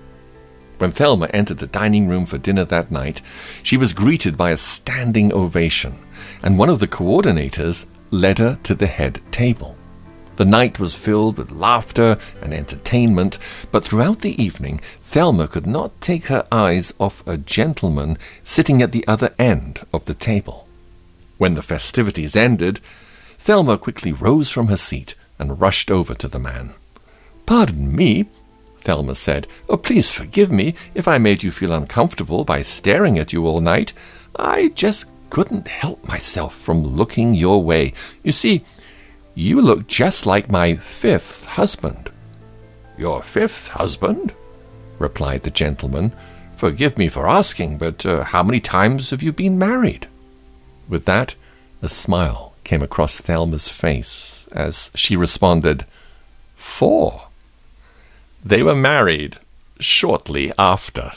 When 0.78 0.92
Thelma 0.92 1.28
entered 1.34 1.58
the 1.58 1.68
dining 1.68 2.08
room 2.08 2.26
for 2.26 2.38
dinner 2.38 2.64
that 2.66 2.92
night, 2.92 3.22
she 3.64 3.78
was 3.78 3.94
greeted 3.94 4.38
by 4.38 4.52
a 4.52 4.58
standing 4.58 5.34
ovation, 5.34 5.98
and 6.44 6.58
one 6.58 6.70
of 6.70 6.80
the 6.80 6.88
coordinators 6.88 7.86
led 8.12 8.40
her 8.40 8.58
to 8.64 8.76
the 8.76 8.88
head 8.88 9.22
table. 9.32 9.76
The 10.38 10.46
night 10.46 10.80
was 10.80 10.94
filled 10.94 11.38
with 11.38 11.52
laughter 11.52 12.18
and 12.42 12.54
entertainment, 12.54 13.40
but 13.72 13.84
throughout 13.84 14.22
the 14.22 14.42
evening, 14.42 14.82
Thelma 15.02 15.48
could 15.48 15.66
not 15.66 16.00
take 16.00 16.26
her 16.26 16.46
eyes 16.52 16.94
off 17.00 17.26
a 17.26 17.38
gentleman 17.38 18.20
sitting 18.44 18.82
at 18.84 18.92
the 18.92 19.08
other 19.08 19.34
end 19.40 19.84
of 19.92 20.06
the 20.06 20.14
table. 20.14 20.68
When 21.40 21.54
the 21.54 21.64
festivities 21.64 22.36
ended, 22.36 22.80
Thelma 23.40 23.80
quickly 23.80 24.12
rose 24.12 24.52
from 24.52 24.68
her 24.68 24.78
seat 24.78 25.16
and 25.40 25.60
rushed 25.60 25.90
over 25.90 26.14
to 26.14 26.28
the 26.28 26.40
man. 26.40 26.74
Pardon 27.48 27.96
me, 27.96 28.26
Thelma 28.78 29.16
said. 29.16 29.48
Oh, 29.68 29.78
please 29.78 30.12
forgive 30.12 30.52
me 30.52 30.76
if 30.94 31.08
I 31.08 31.18
made 31.18 31.42
you 31.42 31.52
feel 31.52 31.74
uncomfortable 31.74 32.44
by 32.44 32.62
staring 32.62 33.18
at 33.18 33.34
you 33.34 33.48
all 33.48 33.60
night. 33.60 33.92
I 34.36 34.70
just 34.70 35.06
couldn't 35.30 35.68
help 35.68 36.08
myself 36.08 36.56
from 36.56 36.84
looking 36.84 37.34
your 37.34 37.64
way. 37.64 37.94
You 38.24 38.32
see, 38.32 38.64
you 39.36 39.62
look 39.62 39.88
just 39.88 40.26
like 40.26 40.50
my 40.50 40.76
fifth 40.76 41.46
husband. 41.46 42.10
Your 42.98 43.22
fifth 43.22 43.70
husband? 43.70 44.34
replied 45.00 45.44
the 45.44 45.52
gentleman. 45.52 46.12
Forgive 46.56 46.98
me 46.98 47.08
for 47.08 47.28
asking, 47.28 47.78
but 47.78 48.06
uh, 48.06 48.24
how 48.24 48.42
many 48.42 48.60
times 48.60 49.12
have 49.12 49.22
you 49.22 49.32
been 49.32 49.60
married? 49.60 50.08
With 50.90 51.06
that, 51.06 51.36
a 51.82 51.90
smile 51.90 52.54
came 52.64 52.82
across 52.82 53.22
Thelma's 53.22 53.70
face 53.70 54.48
as 54.52 54.90
she 54.96 55.16
responded, 55.16 55.86
Four. 56.56 57.28
They 58.44 58.64
were 58.64 58.76
married 58.76 59.38
shortly 59.80 60.52
after. 60.58 61.12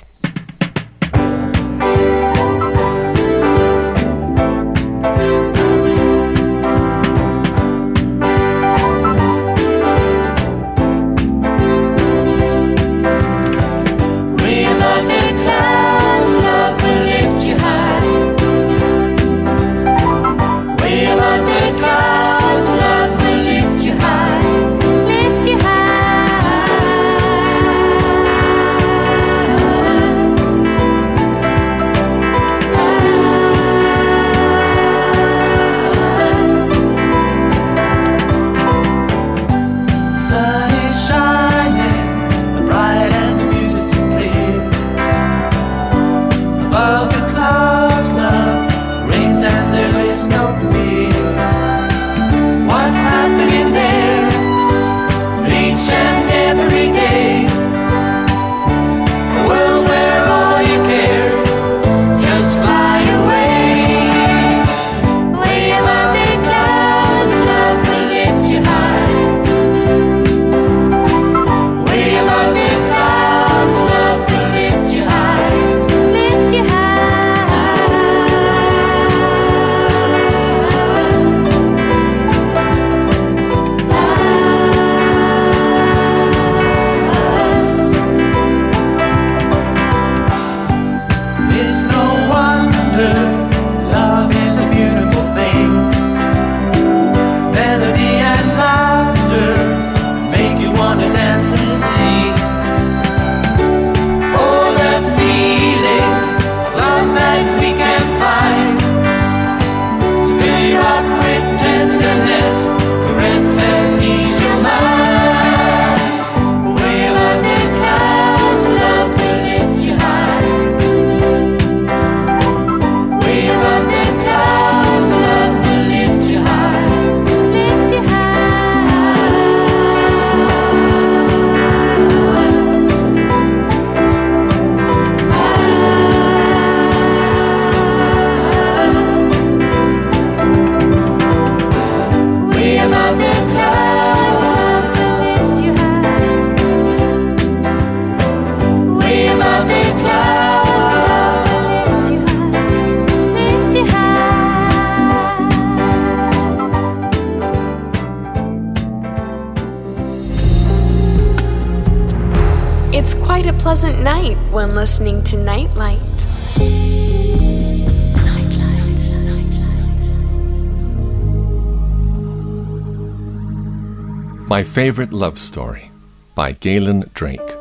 My 174.51 174.64
Favorite 174.64 175.12
Love 175.12 175.38
Story 175.38 175.92
by 176.34 176.51
Galen 176.51 177.09
Drake. 177.14 177.55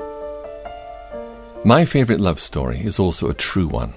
My 1.64 1.86
favorite 1.86 2.20
love 2.20 2.40
story 2.40 2.80
is 2.80 2.98
also 2.98 3.30
a 3.30 3.36
true 3.36 3.68
one. 3.68 3.94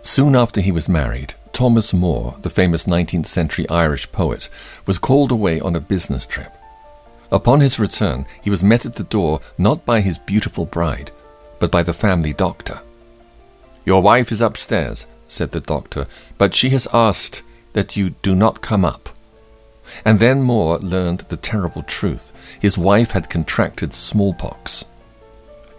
Soon 0.00 0.34
after 0.34 0.62
he 0.62 0.72
was 0.72 0.88
married, 0.88 1.34
Thomas 1.52 1.92
Moore, 1.92 2.36
the 2.40 2.48
famous 2.48 2.86
19th 2.86 3.26
century 3.26 3.68
Irish 3.68 4.10
poet, 4.12 4.48
was 4.86 4.98
called 4.98 5.30
away 5.30 5.60
on 5.60 5.76
a 5.76 5.88
business 5.94 6.26
trip. 6.26 6.56
Upon 7.30 7.60
his 7.60 7.78
return, 7.78 8.24
he 8.42 8.48
was 8.48 8.64
met 8.64 8.86
at 8.86 8.94
the 8.94 9.04
door 9.04 9.42
not 9.58 9.84
by 9.84 10.00
his 10.00 10.16
beautiful 10.18 10.64
bride, 10.64 11.10
but 11.58 11.70
by 11.70 11.82
the 11.82 11.92
family 11.92 12.32
doctor. 12.32 12.80
Your 13.84 14.00
wife 14.00 14.32
is 14.32 14.40
upstairs, 14.40 15.06
said 15.28 15.50
the 15.50 15.60
doctor, 15.60 16.06
but 16.38 16.54
she 16.54 16.70
has 16.70 16.88
asked 16.94 17.42
that 17.74 17.94
you 17.94 18.14
do 18.22 18.34
not 18.34 18.62
come 18.62 18.86
up. 18.86 19.10
And 20.04 20.20
then 20.20 20.42
Moore 20.42 20.78
learned 20.78 21.20
the 21.20 21.36
terrible 21.36 21.82
truth. 21.82 22.32
His 22.60 22.78
wife 22.78 23.12
had 23.12 23.30
contracted 23.30 23.94
smallpox. 23.94 24.84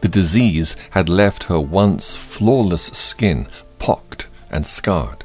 The 0.01 0.07
disease 0.07 0.76
had 0.91 1.09
left 1.09 1.45
her 1.45 1.59
once 1.59 2.15
flawless 2.15 2.86
skin 2.88 3.47
pocked 3.80 4.28
and 4.49 4.65
scarred. 4.65 5.24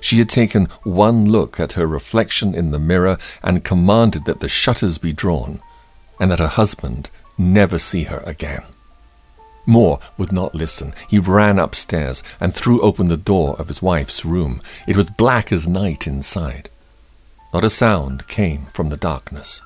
She 0.00 0.18
had 0.18 0.28
taken 0.28 0.68
one 0.82 1.30
look 1.30 1.58
at 1.58 1.72
her 1.74 1.86
reflection 1.86 2.54
in 2.54 2.70
the 2.70 2.78
mirror 2.78 3.16
and 3.42 3.64
commanded 3.64 4.26
that 4.26 4.40
the 4.40 4.48
shutters 4.48 4.98
be 4.98 5.12
drawn, 5.12 5.60
and 6.20 6.30
that 6.30 6.40
her 6.40 6.46
husband 6.46 7.08
never 7.38 7.78
see 7.78 8.04
her 8.04 8.22
again. 8.26 8.62
Moore 9.66 9.98
would 10.18 10.30
not 10.30 10.54
listen. 10.54 10.92
He 11.08 11.18
ran 11.18 11.58
upstairs 11.58 12.22
and 12.38 12.52
threw 12.52 12.82
open 12.82 13.06
the 13.06 13.16
door 13.16 13.56
of 13.58 13.68
his 13.68 13.80
wife's 13.80 14.24
room. 14.24 14.60
It 14.86 14.96
was 14.96 15.08
black 15.08 15.50
as 15.50 15.66
night 15.66 16.06
inside. 16.06 16.68
Not 17.54 17.62
a 17.62 17.70
sound 17.70 18.26
came 18.26 18.66
from 18.72 18.88
the 18.88 18.96
darkness. 18.96 19.62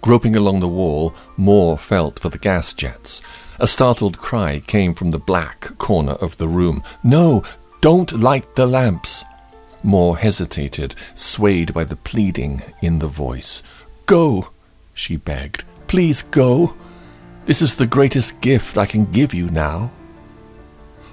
Groping 0.00 0.36
along 0.36 0.60
the 0.60 0.68
wall, 0.68 1.12
Moore 1.36 1.76
felt 1.76 2.20
for 2.20 2.28
the 2.28 2.38
gas 2.38 2.72
jets. 2.72 3.20
A 3.58 3.66
startled 3.66 4.16
cry 4.16 4.60
came 4.60 4.94
from 4.94 5.10
the 5.10 5.18
black 5.18 5.76
corner 5.76 6.12
of 6.12 6.36
the 6.36 6.46
room. 6.46 6.84
No, 7.02 7.42
don't 7.80 8.12
light 8.12 8.54
the 8.54 8.64
lamps. 8.64 9.24
Moore 9.82 10.18
hesitated, 10.18 10.94
swayed 11.14 11.74
by 11.74 11.82
the 11.82 11.96
pleading 11.96 12.62
in 12.80 13.00
the 13.00 13.08
voice. 13.08 13.64
Go, 14.06 14.50
she 14.94 15.16
begged. 15.16 15.64
Please 15.88 16.22
go. 16.22 16.74
This 17.44 17.60
is 17.60 17.74
the 17.74 17.88
greatest 17.88 18.40
gift 18.40 18.78
I 18.78 18.86
can 18.86 19.04
give 19.06 19.34
you 19.34 19.50
now. 19.50 19.90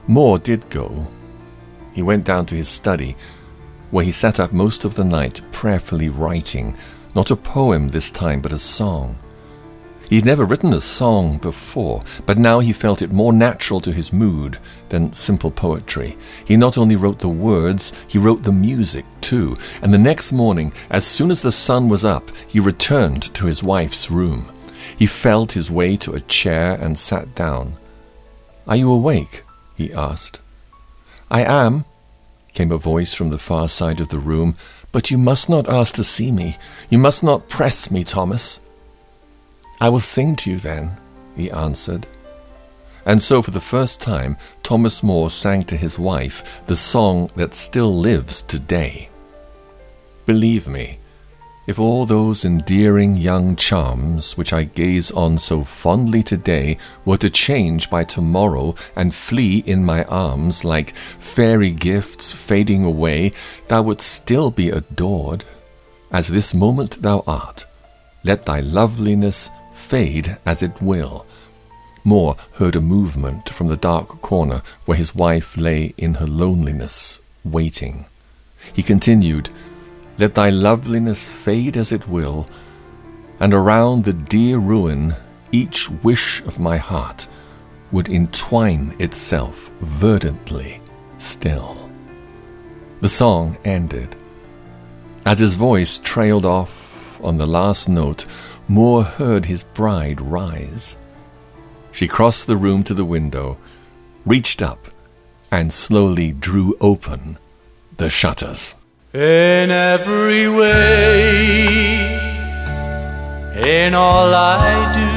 Moore 0.06 0.38
did 0.38 0.70
go. 0.70 1.08
He 1.96 2.04
went 2.04 2.24
down 2.24 2.46
to 2.46 2.56
his 2.56 2.68
study, 2.68 3.16
where 3.92 4.06
he 4.06 4.12
sat 4.12 4.40
up 4.40 4.52
most 4.52 4.86
of 4.86 4.96
the 4.96 5.04
night 5.04 5.42
prayerfully 5.52 6.10
writing, 6.10 6.76
not 7.16 7.32
a 7.32 7.36
poem 7.36 7.90
this 7.90 8.12
time, 8.12 8.42
but 8.42 8.54
a 8.54 8.60
song. 8.60 9.18
He'd 10.10 10.26
never 10.26 10.46
written 10.46 10.74
a 10.74 10.80
song 10.80 11.38
before, 11.38 12.02
but 12.26 12.38
now 12.38 12.60
he 12.60 12.72
felt 12.72 13.02
it 13.02 13.12
more 13.12 13.34
natural 13.34 13.82
to 13.82 13.92
his 13.92 14.14
mood 14.14 14.58
than 14.88 15.12
simple 15.12 15.52
poetry. 15.52 16.18
He 16.46 16.56
not 16.56 16.78
only 16.78 16.96
wrote 16.96 17.20
the 17.20 17.28
words, 17.28 17.92
he 18.08 18.18
wrote 18.18 18.44
the 18.44 18.54
music 18.54 19.06
too, 19.20 19.58
and 19.82 19.94
the 19.94 19.98
next 19.98 20.32
morning, 20.32 20.72
as 20.90 21.06
soon 21.06 21.30
as 21.30 21.42
the 21.42 21.52
sun 21.52 21.90
was 21.90 22.06
up, 22.06 22.32
he 22.48 22.60
returned 22.60 23.34
to 23.34 23.48
his 23.48 23.62
wife's 23.62 24.10
room. 24.10 24.50
He 24.98 25.08
felt 25.08 25.52
his 25.52 25.70
way 25.70 25.98
to 25.98 26.14
a 26.14 26.22
chair 26.22 26.76
and 26.80 26.98
sat 26.98 27.36
down. 27.36 27.76
Are 28.66 28.78
you 28.78 28.90
awake? 28.90 29.44
he 29.76 29.92
asked. 29.92 30.40
I 31.30 31.44
am, 31.44 31.84
came 32.58 32.72
a 32.72 32.78
voice 32.78 33.14
from 33.14 33.30
the 33.30 33.38
far 33.38 33.70
side 33.70 34.02
of 34.02 34.10
the 34.10 34.18
room, 34.18 34.58
but 34.92 35.12
you 35.12 35.18
must 35.20 35.48
not 35.48 35.70
ask 35.70 35.94
to 35.94 36.04
see 36.04 36.32
me. 36.32 36.58
You 36.90 36.98
must 36.98 37.22
not 37.24 37.48
press 37.48 37.92
me, 37.92 38.04
Thomas. 38.04 38.60
I 39.80 39.90
will 39.90 40.00
sing 40.00 40.36
to 40.38 40.50
you 40.50 40.58
then, 40.58 40.98
he 41.36 41.52
answered. 41.52 42.08
And 43.06 43.22
so, 43.22 43.44
for 43.44 43.52
the 43.52 43.60
first 43.60 44.02
time, 44.02 44.38
Thomas 44.64 45.04
Moore 45.04 45.30
sang 45.30 45.66
to 45.66 45.78
his 45.78 46.00
wife 46.00 46.66
the 46.66 46.76
song 46.76 47.30
that 47.36 47.54
still 47.54 47.96
lives 47.96 48.42
today. 48.42 49.10
Believe 50.26 50.68
me, 50.68 50.98
if 51.68 51.78
all 51.78 52.06
those 52.06 52.46
endearing 52.46 53.18
young 53.18 53.56
charms 53.58 54.38
which 54.38 54.54
I 54.54 54.64
gaze 54.64 55.12
on 55.12 55.38
so 55.38 55.66
fondly 55.66 56.24
today 56.24 56.78
were 57.04 57.18
to 57.18 57.30
change 57.30 57.90
by 57.90 58.06
tomorrow 58.06 58.74
and 58.96 59.14
flee 59.14 59.64
in 59.66 59.84
my 59.84 60.06
arms 60.06 60.64
like 60.64 60.96
fairy 61.20 61.72
gifts 61.72 62.32
fading 62.32 62.86
away, 62.86 63.34
thou 63.68 63.82
wouldst 63.82 64.10
still 64.10 64.50
be 64.50 64.70
adored, 64.70 65.44
as 66.10 66.30
this 66.30 66.54
moment 66.54 67.02
thou 67.02 67.22
art. 67.28 67.66
Let 68.24 68.46
thy 68.46 68.62
loveliness 68.62 69.50
fade 69.74 70.38
as 70.46 70.64
it 70.64 70.82
will. 70.82 71.26
Moore 72.06 72.38
heard 72.54 72.78
a 72.78 72.82
movement 72.82 73.50
from 73.50 73.68
the 73.68 73.76
dark 73.76 74.08
corner 74.22 74.62
where 74.86 74.98
his 74.98 75.14
wife 75.14 75.58
lay 75.58 75.94
in 75.98 76.14
her 76.16 76.26
loneliness, 76.26 77.20
waiting. 77.44 78.06
He 78.74 78.84
continued, 78.84 79.50
Let 80.18 80.34
thy 80.34 80.50
loveliness 80.50 81.30
fade 81.30 81.78
as 81.78 81.92
it 81.92 82.08
will, 82.08 82.48
and 83.40 83.54
around 83.54 84.04
the 84.04 84.14
dear 84.14 84.58
ruin 84.58 85.16
each 85.52 85.90
wish 85.90 86.42
of 86.42 86.60
my 86.60 86.78
heart 86.78 87.28
would 87.92 88.10
entwine 88.10 88.96
itself 89.00 89.70
verdantly 89.80 90.82
still. 91.18 91.90
The 93.02 93.10
song 93.10 93.58
ended. 93.64 94.16
As 95.26 95.40
his 95.40 95.54
voice 95.54 96.00
trailed 96.00 96.46
off 96.46 97.20
on 97.24 97.38
the 97.38 97.48
last 97.48 97.88
note, 97.88 98.26
Moore 98.68 99.04
heard 99.04 99.46
his 99.46 99.64
bride 99.64 100.20
rise. 100.20 100.98
She 101.92 102.08
crossed 102.08 102.48
the 102.48 102.58
room 102.58 102.84
to 102.84 102.94
the 102.94 103.06
window, 103.06 103.58
reached 104.26 104.62
up, 104.62 104.88
and 105.52 105.72
slowly 105.72 106.34
drew 106.34 106.76
open 106.82 107.38
the 107.96 108.10
shutters. 108.10 108.76
In 109.18 109.72
every 109.72 110.48
way, 110.48 112.20
in 113.56 113.96
all 113.96 114.32
I 114.32 114.94
do, 114.94 115.10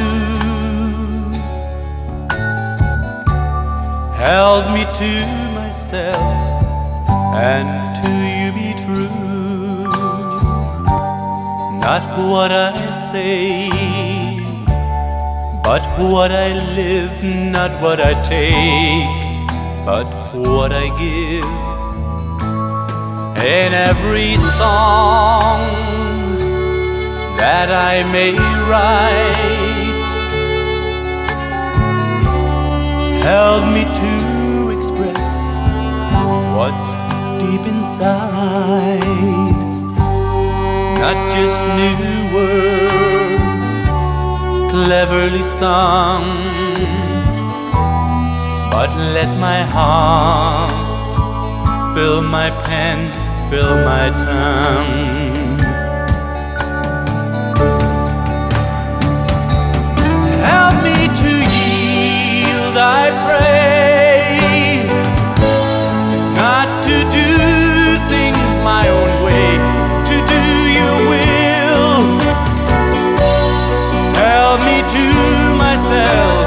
held 4.17 4.73
me 4.73 4.87
to 5.01 5.27
myself 5.53 6.17
and 7.37 7.69
to 8.01 8.11
you 8.39 8.53
be 8.57 8.73
true. 8.85 9.85
Not 11.79 12.03
what 12.31 12.53
I 12.53 12.73
say, 13.13 13.69
but 15.63 15.83
what 15.99 16.33
I 16.33 16.55
live, 16.75 17.23
not 17.53 17.71
what 17.83 18.01
I 18.01 18.15
take, 18.23 19.85
but 19.85 20.07
what 20.33 20.73
I 20.73 20.89
give 20.99 21.90
in 23.43 23.73
every 23.73 24.37
song 24.59 25.61
that 27.39 27.71
I 27.73 28.03
may 28.13 28.33
write. 28.69 30.09
Help 33.25 33.65
me 33.73 33.85
to 34.01 34.13
express 34.77 35.31
what's 36.57 36.89
deep 37.43 37.65
inside 37.75 39.01
not 41.01 41.19
just 41.33 41.59
new 41.81 41.97
words 42.37 43.75
cleverly 44.71 45.43
sung 45.43 46.27
but 48.71 48.91
let 49.15 49.31
my 49.39 49.63
heart 49.63 51.15
fill 51.95 52.21
my 52.21 52.51
pen 52.65 53.30
fill 53.51 53.77
my 53.85 54.11
tongue. 54.11 55.59
Help 60.51 60.77
me 60.87 60.99
to 61.21 61.33
yield, 61.57 62.77
I 62.79 63.11
pray, 63.27 64.87
not 66.37 66.69
to 66.87 66.97
do 67.19 67.29
things 68.13 68.53
my 68.63 68.87
own 68.89 69.13
way, 69.27 69.49
to 70.11 70.17
do 70.33 70.43
your 70.79 70.99
will. 71.11 72.05
Help 74.15 74.61
me 74.69 74.79
to 74.95 75.05
myself 75.57 76.40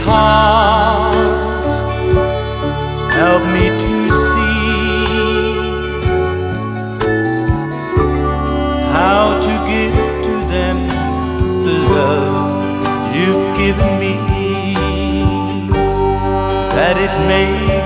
heart, 0.00 1.66
help 3.12 3.42
me 3.54 3.66
to 3.84 3.92
see 4.30 4.60
how 8.96 9.24
to 9.46 9.52
give 9.70 9.94
to 10.26 10.32
them 10.54 10.76
the 11.66 11.76
love 11.96 12.48
you've 13.14 13.48
given 13.56 13.90
me, 13.98 14.14
that 16.76 16.96
it 16.96 17.14
may 17.26 17.79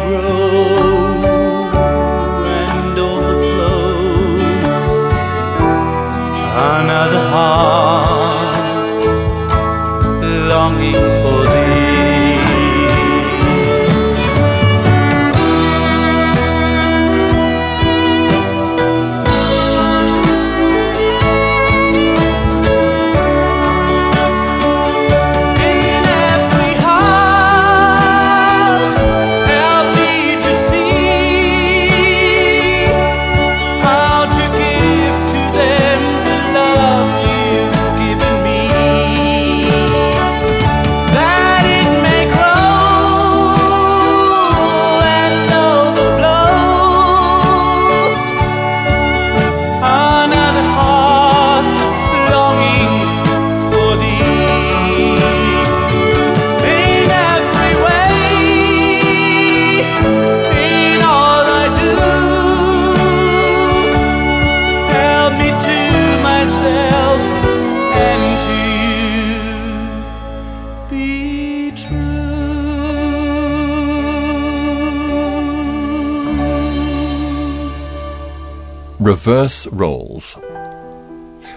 Reverse 79.26 79.66
roles. 79.68 80.38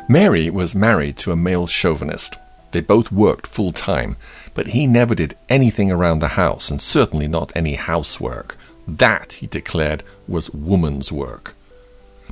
Mary 0.07 0.49
was 0.49 0.73
married 0.73 1.17
to 1.17 1.33
a 1.33 1.35
male 1.35 1.67
chauvinist. 1.67 2.37
They 2.71 2.79
both 2.79 3.11
worked 3.11 3.45
full 3.45 3.73
time, 3.73 4.15
but 4.53 4.67
he 4.67 4.87
never 4.87 5.13
did 5.13 5.35
anything 5.49 5.91
around 5.91 6.19
the 6.19 6.39
house, 6.39 6.71
and 6.71 6.79
certainly 6.79 7.27
not 7.27 7.51
any 7.57 7.73
housework. 7.73 8.55
That, 8.87 9.33
he 9.33 9.47
declared, 9.47 10.03
was 10.29 10.49
woman's 10.51 11.11
work. 11.11 11.55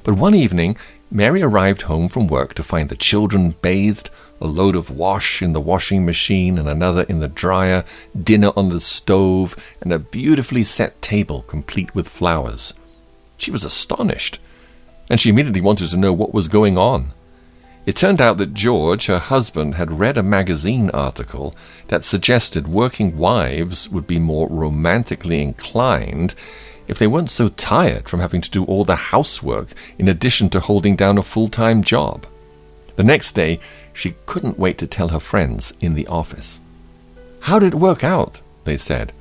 But 0.06 0.14
one 0.14 0.36
evening, 0.36 0.78
Mary 1.12 1.42
arrived 1.42 1.82
home 1.82 2.08
from 2.08 2.28
work 2.28 2.54
to 2.54 2.64
find 2.64 2.88
the 2.88 2.96
children 2.96 3.56
bathed, 3.62 4.10
a 4.40 4.48
load 4.48 4.78
of 4.78 4.90
wash 4.90 5.42
in 5.42 5.52
the 5.52 5.60
washing 5.60 6.06
machine 6.06 6.58
and 6.58 6.70
another 6.70 7.04
in 7.10 7.20
the 7.20 7.28
dryer, 7.28 7.84
dinner 8.18 8.54
on 8.56 8.70
the 8.70 8.80
stove, 8.80 9.58
and 9.82 9.92
a 9.92 10.00
beautifully 10.00 10.64
set 10.64 11.02
table 11.02 11.42
complete 11.42 11.94
with 11.94 12.08
flowers. 12.08 12.74
She 13.38 13.52
was 13.52 13.66
astonished, 13.66 14.40
and 15.10 15.20
she 15.20 15.30
immediately 15.30 15.62
wanted 15.62 15.90
to 15.90 15.98
know 15.98 16.14
what 16.14 16.34
was 16.34 16.48
going 16.48 16.78
on. 16.78 17.14
It 17.86 17.96
turned 17.96 18.20
out 18.20 18.38
that 18.38 18.56
George, 18.56 19.06
her 19.06 19.20
husband, 19.20 19.76
had 19.76 20.00
read 20.00 20.18
a 20.18 20.24
magazine 20.24 20.90
article 20.90 21.54
that 21.90 22.04
suggested 22.04 22.68
working 22.68 23.16
wives 23.16 23.88
would 23.90 24.08
be 24.08 24.20
more 24.20 24.48
romantically 24.50 25.42
inclined 25.42 26.34
if 26.88 26.98
they 26.98 27.08
weren't 27.08 27.30
so 27.30 27.50
tired 27.50 28.10
from 28.10 28.20
having 28.20 28.42
to 28.42 28.50
do 28.50 28.64
all 28.66 28.86
the 28.86 28.96
housework 28.96 29.70
in 30.00 30.08
addition 30.08 30.50
to 30.50 30.60
holding 30.60 30.96
down 30.96 31.18
a 31.18 31.24
full 31.24 31.48
time 31.48 31.84
job. 31.84 32.26
The 32.96 33.04
next 33.04 33.34
day, 33.34 33.60
she 33.94 34.16
couldn't 34.26 34.60
wait 34.60 34.78
to 34.80 34.88
tell 34.88 35.10
her 35.10 35.20
friends 35.20 35.74
in 35.80 35.94
the 35.94 36.08
office. 36.08 36.60
How 37.42 37.60
did 37.60 37.74
it 37.74 37.78
work 37.78 38.04
out? 38.04 38.42
they 38.64 38.78
said. 38.78 39.12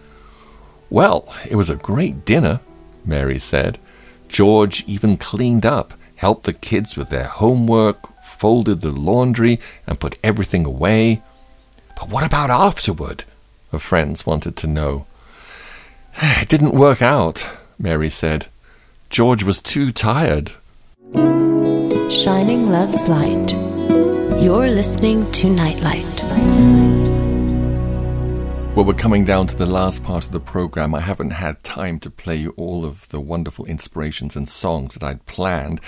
Well, 0.88 1.34
it 1.50 1.56
was 1.56 1.68
a 1.68 1.76
great 1.76 2.24
dinner, 2.24 2.60
Mary 3.04 3.38
said. 3.38 3.78
George 4.34 4.82
even 4.88 5.16
cleaned 5.16 5.64
up, 5.64 5.94
helped 6.16 6.42
the 6.42 6.52
kids 6.52 6.96
with 6.96 7.08
their 7.08 7.28
homework, 7.28 8.20
folded 8.20 8.80
the 8.80 8.90
laundry, 8.90 9.60
and 9.86 10.00
put 10.00 10.18
everything 10.24 10.64
away. 10.66 11.22
But 11.96 12.08
what 12.08 12.24
about 12.24 12.50
afterward? 12.50 13.22
Her 13.70 13.78
friends 13.78 14.26
wanted 14.26 14.56
to 14.56 14.66
know. 14.66 15.06
It 16.42 16.48
didn't 16.48 16.74
work 16.74 17.00
out, 17.00 17.46
Mary 17.78 18.08
said. 18.08 18.46
George 19.08 19.44
was 19.44 19.60
too 19.60 19.92
tired. 19.92 20.50
Shining 22.10 22.70
Love's 22.70 23.08
Light. 23.08 23.52
You're 24.42 24.66
listening 24.66 25.30
to 25.30 25.48
Nightlight. 25.48 26.53
Well, 28.74 28.84
we're 28.84 28.94
coming 28.94 29.24
down 29.24 29.46
to 29.46 29.56
the 29.56 29.66
last 29.66 30.02
part 30.02 30.26
of 30.26 30.32
the 30.32 30.40
program. 30.40 30.96
I 30.96 31.00
haven't 31.00 31.30
had 31.30 31.62
time 31.62 32.00
to 32.00 32.10
play 32.10 32.34
you 32.34 32.54
all 32.56 32.84
of 32.84 33.08
the 33.10 33.20
wonderful 33.20 33.64
inspirations 33.66 34.34
and 34.34 34.48
songs 34.48 34.94
that 34.94 35.04
I'd 35.04 35.24
planned. 35.26 35.80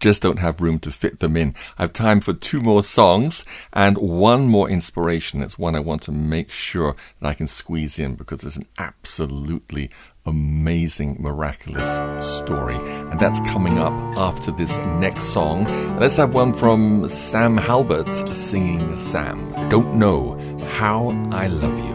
Just 0.00 0.22
don't 0.22 0.40
have 0.40 0.60
room 0.60 0.80
to 0.80 0.90
fit 0.90 1.20
them 1.20 1.36
in. 1.36 1.54
I 1.78 1.82
have 1.82 1.92
time 1.92 2.20
for 2.20 2.32
two 2.32 2.60
more 2.60 2.82
songs 2.82 3.44
and 3.72 3.96
one 3.96 4.48
more 4.48 4.68
inspiration. 4.68 5.40
It's 5.40 5.56
one 5.56 5.76
I 5.76 5.78
want 5.78 6.02
to 6.02 6.10
make 6.10 6.50
sure 6.50 6.96
that 7.20 7.28
I 7.28 7.34
can 7.34 7.46
squeeze 7.46 8.00
in 8.00 8.16
because 8.16 8.42
it's 8.42 8.56
an 8.56 8.66
absolutely 8.76 9.88
amazing, 10.26 11.18
miraculous 11.20 12.00
story. 12.26 12.74
And 12.74 13.20
that's 13.20 13.38
coming 13.52 13.78
up 13.78 13.92
after 14.18 14.50
this 14.50 14.78
next 14.78 15.26
song. 15.26 15.62
Let's 16.00 16.16
have 16.16 16.34
one 16.34 16.52
from 16.52 17.08
Sam 17.08 17.56
Halbert 17.56 18.34
singing 18.34 18.96
Sam. 18.96 19.52
Don't 19.68 19.94
know 19.94 20.36
how 20.72 21.10
I 21.30 21.46
love 21.46 21.78
you. 21.78 21.91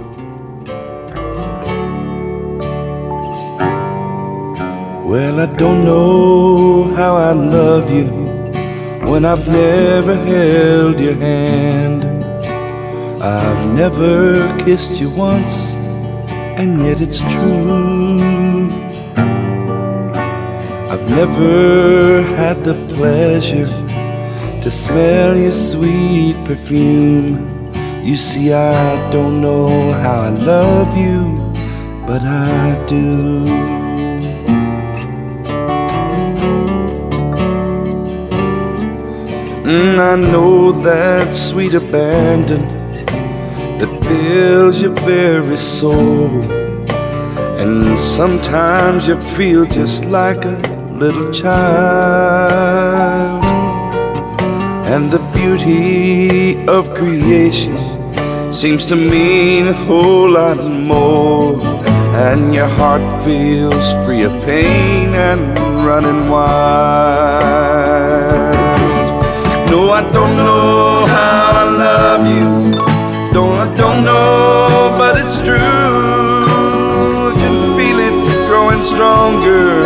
Well, 5.07 5.39
I 5.39 5.45
don't 5.45 5.85
know 5.85 6.93
how 6.93 7.15
I 7.15 7.31
love 7.31 7.89
you 7.89 8.07
when 9.09 9.23
I've 9.23 9.47
never 9.47 10.13
held 10.13 10.99
your 10.99 11.13
hand. 11.13 12.03
I've 13.23 13.73
never 13.73 14.35
kissed 14.65 14.99
you 14.99 15.09
once, 15.09 15.71
and 16.59 16.85
yet 16.85 16.99
it's 16.99 17.21
true. 17.21 18.67
I've 20.91 21.09
never 21.09 22.21
had 22.35 22.65
the 22.65 22.75
pleasure 22.93 23.71
to 24.61 24.69
smell 24.69 25.37
your 25.37 25.53
sweet 25.53 26.35
perfume. 26.43 27.71
You 28.03 28.17
see, 28.17 28.51
I 28.51 29.09
don't 29.09 29.39
know 29.39 29.93
how 29.93 30.19
I 30.23 30.29
love 30.31 30.97
you, 30.97 31.21
but 32.05 32.23
I 32.23 32.85
do. 32.87 33.86
Mm, 39.67 39.99
I 39.99 40.15
know 40.15 40.71
that 40.71 41.35
sweet 41.35 41.73
abandon 41.73 42.61
that 43.79 43.91
fills 44.05 44.81
your 44.81 44.93
very 44.93 45.57
soul. 45.57 46.41
And 47.59 47.99
sometimes 47.99 49.09
you 49.09 49.19
feel 49.35 49.65
just 49.65 50.05
like 50.05 50.45
a 50.45 50.57
little 50.93 51.33
child. 51.33 51.83
And 54.87 55.11
the 55.11 55.19
beauty 55.35 56.65
of 56.65 56.93
creation 56.95 57.75
seems 58.53 58.85
to 58.85 58.95
mean 58.95 59.67
a 59.67 59.73
whole 59.73 60.29
lot 60.29 60.63
more. 60.63 61.59
And 62.29 62.53
your 62.55 62.69
heart 62.79 63.01
feels 63.25 63.91
free 64.05 64.23
of 64.23 64.31
pain 64.45 65.13
and 65.13 65.59
running 65.85 66.29
wild. 66.29 67.97
I 69.89 70.01
don't 70.11 70.35
know 70.35 71.05
how 71.07 71.51
I 71.53 71.63
love 71.85 72.27
you. 72.27 72.71
No, 73.31 73.53
I 73.53 73.65
don't 73.77 74.03
know, 74.03 74.95
but 74.97 75.17
it's 75.17 75.39
true. 75.41 75.57
I 75.57 77.33
can 77.35 77.77
feel 77.77 77.99
it 77.99 78.47
growing 78.47 78.83
stronger 78.83 79.85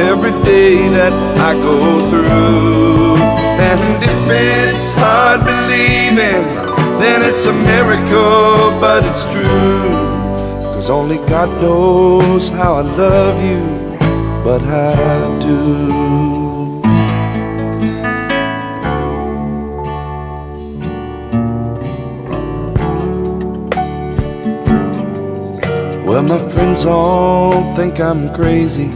every 0.00 0.32
day 0.42 0.88
that 0.88 1.12
I 1.38 1.52
go 1.54 2.08
through. 2.08 3.16
And 3.60 4.02
if 4.02 4.30
it's 4.30 4.94
hard 4.94 5.44
believing, 5.44 6.44
then 6.98 7.22
it's 7.22 7.46
a 7.46 7.52
miracle, 7.52 8.80
but 8.80 9.04
it's 9.04 9.24
true. 9.26 9.90
Cause 10.72 10.88
only 10.88 11.18
God 11.28 11.50
knows 11.60 12.48
how 12.48 12.74
I 12.74 12.80
love 12.80 13.38
you, 13.44 13.62
but 14.42 14.62
I 14.62 15.38
do. 15.40 16.45
Well, 26.06 26.22
my 26.22 26.38
friends 26.50 26.86
all 26.86 27.74
think 27.74 27.98
I'm 27.98 28.32
crazy, 28.32 28.90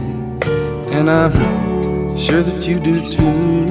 and 0.95 1.09
I'm 1.11 1.35
sure 2.17 2.41
that 2.41 2.65
you 2.65 2.79
do 2.79 3.11
too. 3.11 3.65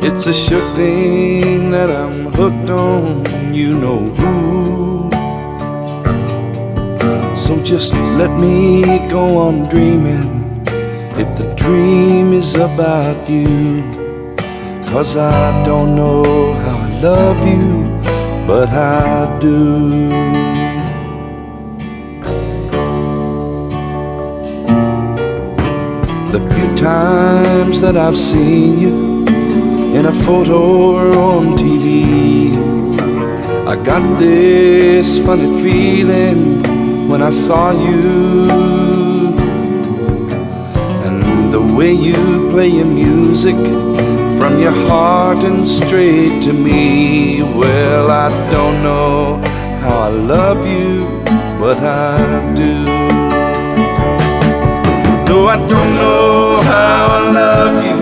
It's 0.00 0.26
a 0.26 0.32
sure 0.32 0.64
thing 0.76 1.72
that 1.72 1.90
I'm 1.90 2.26
hooked 2.26 2.70
on, 2.70 3.52
you 3.52 3.70
know 3.70 3.98
who. 3.98 5.10
So 7.36 7.60
just 7.64 7.92
let 7.92 8.30
me 8.38 8.82
go 9.08 9.36
on 9.36 9.68
dreaming 9.68 10.62
if 11.18 11.36
the 11.36 11.52
dream 11.56 12.32
is 12.32 12.54
about 12.54 13.28
you. 13.28 13.82
Cause 14.92 15.16
I 15.16 15.64
don't 15.64 15.96
know 15.96 16.54
how 16.54 16.76
I 16.76 17.00
love 17.00 17.40
you, 17.48 18.46
but 18.46 18.68
I 18.68 19.40
do. 19.40 20.63
The 26.34 26.40
few 26.52 26.76
times 26.76 27.80
that 27.80 27.96
I've 27.96 28.18
seen 28.18 28.80
you 28.80 29.24
in 29.94 30.06
a 30.06 30.12
photo 30.24 30.96
or 30.96 31.16
on 31.16 31.56
TV, 31.56 32.50
I 33.68 33.76
got 33.76 34.18
this 34.18 35.16
funny 35.18 35.62
feeling 35.62 37.08
when 37.08 37.22
I 37.22 37.30
saw 37.30 37.70
you. 37.70 38.50
And 41.06 41.54
the 41.54 41.62
way 41.76 41.92
you 41.92 42.50
play 42.50 42.66
your 42.66 42.86
music 42.86 43.54
from 44.36 44.58
your 44.58 44.76
heart 44.88 45.44
and 45.44 45.64
straight 45.68 46.42
to 46.42 46.52
me, 46.52 47.44
well, 47.44 48.10
I 48.10 48.28
don't 48.50 48.82
know 48.82 49.36
how 49.82 49.98
I 49.98 50.08
love 50.08 50.66
you, 50.66 51.06
but 51.60 51.78
I 51.78 52.54
do. 52.56 52.93
No, 55.44 55.50
I 55.50 55.56
don't 55.68 55.94
know 55.96 56.62
how 56.62 57.06
I 57.18 57.30
love 57.30 57.84
you. 57.84 57.96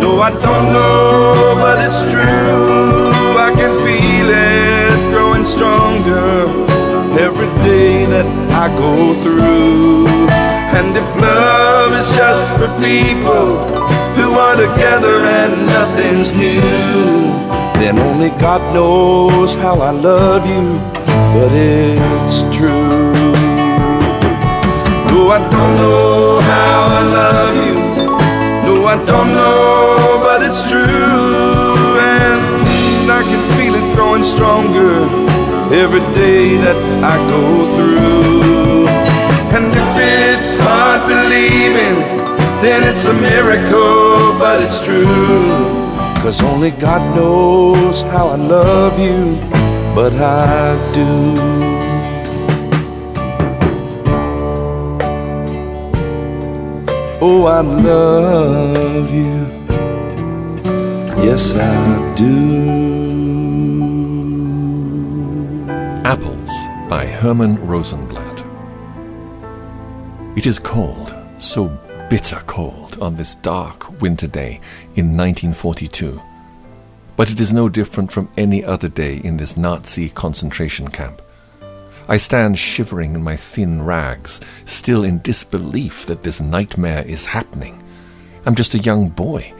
No, 0.00 0.22
I 0.22 0.30
don't 0.30 0.72
know, 0.72 1.54
but 1.60 1.84
it's 1.84 2.00
true. 2.10 3.12
I 3.36 3.52
can 3.54 3.76
feel 3.84 4.28
it 4.32 5.12
growing 5.12 5.44
stronger 5.44 6.48
every 7.20 7.50
day 7.62 8.06
that 8.06 8.24
I 8.64 8.74
go 8.74 9.12
through. 9.22 10.06
And 10.78 10.96
if 10.96 11.08
love 11.20 11.92
is 11.92 12.08
just 12.16 12.54
for 12.54 12.68
people 12.80 13.58
who 14.16 14.32
are 14.32 14.56
together 14.56 15.16
and 15.26 15.66
nothing's 15.66 16.32
new, 16.32 16.62
then 17.80 17.98
only 17.98 18.30
God 18.40 18.62
knows 18.72 19.54
how 19.56 19.74
I 19.80 19.90
love 19.90 20.46
you, 20.46 20.78
but 21.34 21.52
it's 21.52 22.44
true. 22.56 22.85
No, 25.16 25.30
I 25.30 25.38
don't 25.48 25.76
know 25.76 26.40
how 26.40 26.88
I 27.00 27.02
love 27.18 27.56
you. 27.66 27.74
No, 28.66 28.84
I 28.84 28.96
don't 29.10 29.32
know, 29.32 30.20
but 30.22 30.42
it's 30.42 30.60
true. 30.68 31.96
And 32.20 33.10
I 33.10 33.22
can 33.22 33.42
feel 33.56 33.74
it 33.80 33.96
growing 33.96 34.22
stronger 34.22 35.08
every 35.74 36.04
day 36.12 36.58
that 36.58 36.76
I 37.02 37.16
go 37.32 37.44
through. 37.76 38.86
And 39.56 39.68
if 39.82 39.92
it's 39.96 40.58
hard 40.58 41.08
believing, 41.08 41.96
then 42.60 42.84
it's 42.84 43.06
a 43.06 43.14
miracle, 43.14 44.38
but 44.38 44.60
it's 44.60 44.84
true. 44.84 45.48
Cause 46.22 46.42
only 46.42 46.72
God 46.72 47.02
knows 47.16 48.02
how 48.02 48.26
I 48.26 48.36
love 48.36 48.98
you, 49.00 49.36
but 49.94 50.12
I 50.12 50.76
do. 50.92 51.75
Oh, 57.28 57.44
I 57.46 57.60
love 57.60 59.12
you. 59.12 59.48
Yes, 61.24 61.56
I 61.56 62.14
do. 62.14 62.30
Apples 66.04 66.52
by 66.88 67.04
Herman 67.04 67.66
Rosenblatt. 67.66 68.44
It 70.36 70.46
is 70.46 70.60
cold, 70.60 71.12
so 71.40 71.66
bitter 72.08 72.40
cold, 72.46 72.96
on 73.00 73.16
this 73.16 73.34
dark 73.34 74.00
winter 74.00 74.28
day 74.28 74.60
in 74.94 75.16
1942. 75.16 76.22
But 77.16 77.32
it 77.32 77.40
is 77.40 77.52
no 77.52 77.68
different 77.68 78.12
from 78.12 78.28
any 78.36 78.64
other 78.64 78.88
day 78.88 79.20
in 79.24 79.36
this 79.36 79.56
Nazi 79.56 80.10
concentration 80.10 80.86
camp. 80.92 81.20
I 82.08 82.18
stand 82.18 82.56
shivering 82.56 83.14
in 83.14 83.24
my 83.24 83.34
thin 83.34 83.82
rags, 83.82 84.40
still 84.64 85.04
in 85.04 85.20
disbelief 85.22 86.06
that 86.06 86.22
this 86.22 86.40
nightmare 86.40 87.04
is 87.04 87.24
happening. 87.24 87.82
I'm 88.44 88.54
just 88.54 88.74
a 88.74 88.78
young 88.78 89.08
boy. 89.08 89.52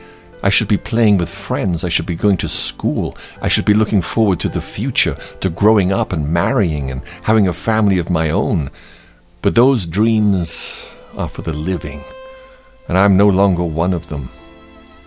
I 0.43 0.49
should 0.49 0.69
be 0.69 0.77
playing 0.77 1.17
with 1.17 1.29
friends. 1.29 1.83
I 1.83 1.89
should 1.89 2.05
be 2.05 2.15
going 2.15 2.37
to 2.37 2.47
school. 2.47 3.17
I 3.41 3.49
should 3.49 3.65
be 3.65 3.73
looking 3.73 4.01
forward 4.01 4.39
to 4.41 4.49
the 4.49 4.61
future, 4.61 5.17
to 5.41 5.49
growing 5.49 5.91
up 5.91 6.13
and 6.13 6.31
marrying 6.31 6.89
and 6.89 7.01
having 7.23 7.47
a 7.49 7.53
family 7.53 7.97
of 7.97 8.09
my 8.09 8.29
own. 8.29 8.69
But 9.41 9.55
those 9.55 9.85
dreams 9.85 10.87
are 11.17 11.27
for 11.27 11.41
the 11.41 11.53
living, 11.53 12.03
and 12.87 12.97
I'm 12.97 13.17
no 13.17 13.27
longer 13.27 13.63
one 13.63 13.93
of 13.93 14.07
them. 14.07 14.29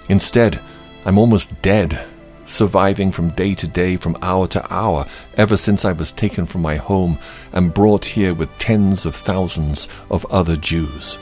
Instead, 0.09 0.61
I'm 1.07 1.17
almost 1.17 1.63
dead, 1.63 2.05
surviving 2.51 3.13
from 3.13 3.31
day 3.31 3.55
to 3.55 3.67
day, 3.67 3.97
from 3.97 4.17
hour 4.23 4.47
to 4.49 4.73
hour, 4.73 5.07
ever 5.37 5.57
since 5.57 5.85
I 5.85 5.93
was 5.93 6.13
taken 6.13 6.47
from 6.47 6.63
my 6.63 6.77
home 6.77 7.19
and 7.53 7.73
brought 7.73 8.05
here 8.05 8.35
with 8.35 8.55
tens 8.59 9.07
of 9.07 9.15
thousands 9.15 9.89
of 10.11 10.27
other 10.27 10.57
Jews. 10.57 11.19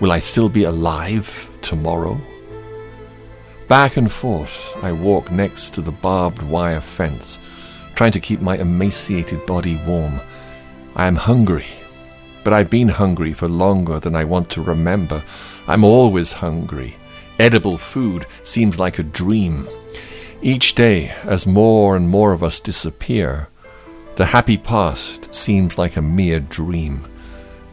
Will 0.00 0.12
I 0.12 0.18
still 0.18 0.48
be 0.48 0.64
alive 0.64 1.50
tomorrow? 1.60 2.20
Back 3.68 3.96
and 3.96 4.10
forth, 4.10 4.74
I 4.82 4.92
walk 4.92 5.30
next 5.30 5.74
to 5.74 5.82
the 5.82 5.92
barbed 5.92 6.42
wire 6.42 6.80
fence, 6.80 7.38
trying 7.94 8.12
to 8.12 8.20
keep 8.20 8.40
my 8.40 8.56
emaciated 8.56 9.44
body 9.44 9.78
warm. 9.86 10.20
I 10.96 11.06
am 11.06 11.16
hungry, 11.16 11.66
but 12.44 12.52
I've 12.54 12.70
been 12.70 12.88
hungry 12.88 13.34
for 13.34 13.46
longer 13.46 14.00
than 14.00 14.16
I 14.16 14.24
want 14.24 14.48
to 14.50 14.62
remember. 14.62 15.22
I'm 15.66 15.84
always 15.84 16.32
hungry. 16.32 16.96
Edible 17.38 17.76
food 17.76 18.26
seems 18.42 18.78
like 18.78 18.98
a 18.98 19.02
dream. 19.02 19.68
Each 20.40 20.76
day, 20.76 21.12
as 21.24 21.48
more 21.48 21.96
and 21.96 22.08
more 22.08 22.32
of 22.32 22.44
us 22.44 22.60
disappear, 22.60 23.48
the 24.14 24.26
happy 24.26 24.56
past 24.56 25.34
seems 25.34 25.78
like 25.78 25.96
a 25.96 26.02
mere 26.02 26.38
dream, 26.38 27.08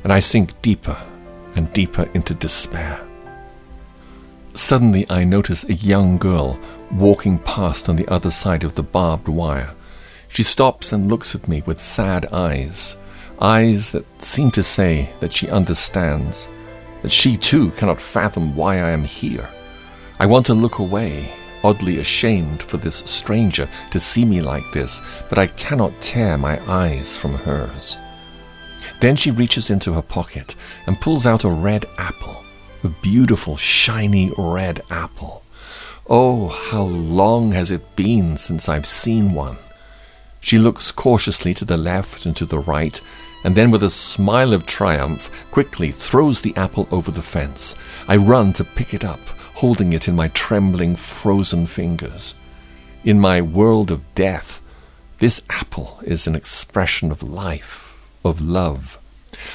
and 0.03 0.11
I 0.11 0.19
sink 0.19 0.59
deeper 0.63 0.97
and 1.55 1.71
deeper 1.73 2.09
into 2.15 2.33
despair. 2.33 2.99
Suddenly, 4.55 5.05
I 5.11 5.25
notice 5.25 5.63
a 5.63 5.73
young 5.73 6.17
girl 6.17 6.59
walking 6.91 7.37
past 7.37 7.87
on 7.87 7.97
the 7.97 8.07
other 8.07 8.31
side 8.31 8.63
of 8.63 8.73
the 8.73 8.83
barbed 8.83 9.27
wire. 9.27 9.75
She 10.27 10.41
stops 10.41 10.91
and 10.91 11.07
looks 11.07 11.35
at 11.35 11.47
me 11.47 11.61
with 11.67 11.79
sad 11.79 12.25
eyes, 12.31 12.97
eyes 13.39 13.91
that 13.91 14.05
seem 14.19 14.49
to 14.51 14.63
say 14.63 15.09
that 15.19 15.33
she 15.33 15.49
understands, 15.49 16.49
that 17.03 17.11
she 17.11 17.37
too 17.37 17.69
cannot 17.71 18.01
fathom 18.01 18.55
why 18.55 18.77
I 18.77 18.89
am 18.89 19.03
here. 19.03 19.47
I 20.19 20.25
want 20.25 20.47
to 20.47 20.55
look 20.55 20.79
away, 20.79 21.31
oddly 21.65 21.97
ashamed 21.97 22.61
for 22.61 22.77
this 22.77 22.97
stranger 22.97 23.67
to 23.89 23.99
see 23.99 24.23
me 24.23 24.39
like 24.39 24.71
this, 24.71 25.01
but 25.27 25.39
I 25.39 25.47
cannot 25.47 25.99
tear 25.99 26.37
my 26.37 26.61
eyes 26.71 27.17
from 27.17 27.33
hers. 27.33 27.97
Then 29.01 29.15
she 29.15 29.31
reaches 29.31 29.71
into 29.71 29.93
her 29.93 30.03
pocket 30.03 30.53
and 30.85 31.01
pulls 31.01 31.25
out 31.25 31.43
a 31.43 31.49
red 31.49 31.87
apple, 31.97 32.43
a 32.83 32.89
beautiful, 32.89 33.57
shiny 33.57 34.31
red 34.37 34.83
apple. 34.91 35.41
Oh, 36.07 36.49
how 36.49 36.83
long 36.83 37.51
has 37.53 37.71
it 37.71 37.95
been 37.95 38.37
since 38.37 38.69
I've 38.69 38.85
seen 38.85 39.33
one? 39.33 39.57
She 40.41 40.59
looks 40.59 40.91
cautiously 40.91 41.55
to 41.55 41.65
the 41.65 41.77
left 41.77 42.27
and 42.27 42.37
to 42.37 42.45
the 42.45 42.59
right, 42.59 43.01
and 43.43 43.55
then 43.55 43.71
with 43.71 43.81
a 43.81 43.89
smile 43.89 44.53
of 44.53 44.67
triumph 44.67 45.31
quickly 45.49 45.91
throws 45.91 46.41
the 46.41 46.55
apple 46.55 46.87
over 46.91 47.09
the 47.09 47.23
fence. 47.23 47.75
I 48.07 48.17
run 48.17 48.53
to 48.53 48.63
pick 48.63 48.93
it 48.93 49.03
up, 49.03 49.19
holding 49.55 49.93
it 49.93 50.07
in 50.07 50.15
my 50.15 50.27
trembling, 50.29 50.95
frozen 50.95 51.65
fingers. 51.65 52.35
In 53.03 53.19
my 53.19 53.41
world 53.41 53.89
of 53.91 54.03
death, 54.15 54.61
this 55.19 55.41
apple 55.49 55.99
is 56.03 56.27
an 56.27 56.35
expression 56.35 57.11
of 57.11 57.23
life, 57.23 57.95
of 58.23 58.41
love. 58.41 58.99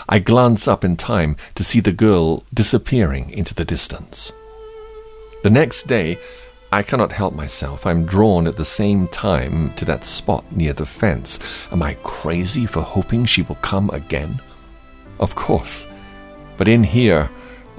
I 0.09 0.19
glance 0.19 0.67
up 0.67 0.85
in 0.85 0.97
time 0.97 1.37
to 1.55 1.65
see 1.65 1.81
the 1.81 1.93
girl 1.93 2.45
disappearing 2.53 3.31
into 3.31 3.55
the 3.55 3.65
distance. 3.65 4.33
The 5.43 5.51
next 5.51 5.85
day, 5.85 6.19
I 6.73 6.83
cannot 6.83 7.13
help 7.13 7.35
myself. 7.35 7.85
I'm 7.85 8.07
drawn 8.07 8.47
at 8.47 8.57
the 8.57 8.65
same 8.65 9.09
time 9.09 9.75
to 9.75 9.85
that 9.87 10.05
spot 10.05 10.45
near 10.53 10.73
the 10.73 10.87
fence. 10.87 11.39
Am 11.73 11.83
I 11.83 11.95
crazy 12.03 12.65
for 12.65 12.81
hoping 12.81 13.25
she 13.25 13.43
will 13.43 13.57
come 13.57 13.91
again? 13.91 14.41
Of 15.19 15.35
course. 15.35 15.87
But 16.57 16.69
in 16.69 16.85
here, 16.85 17.29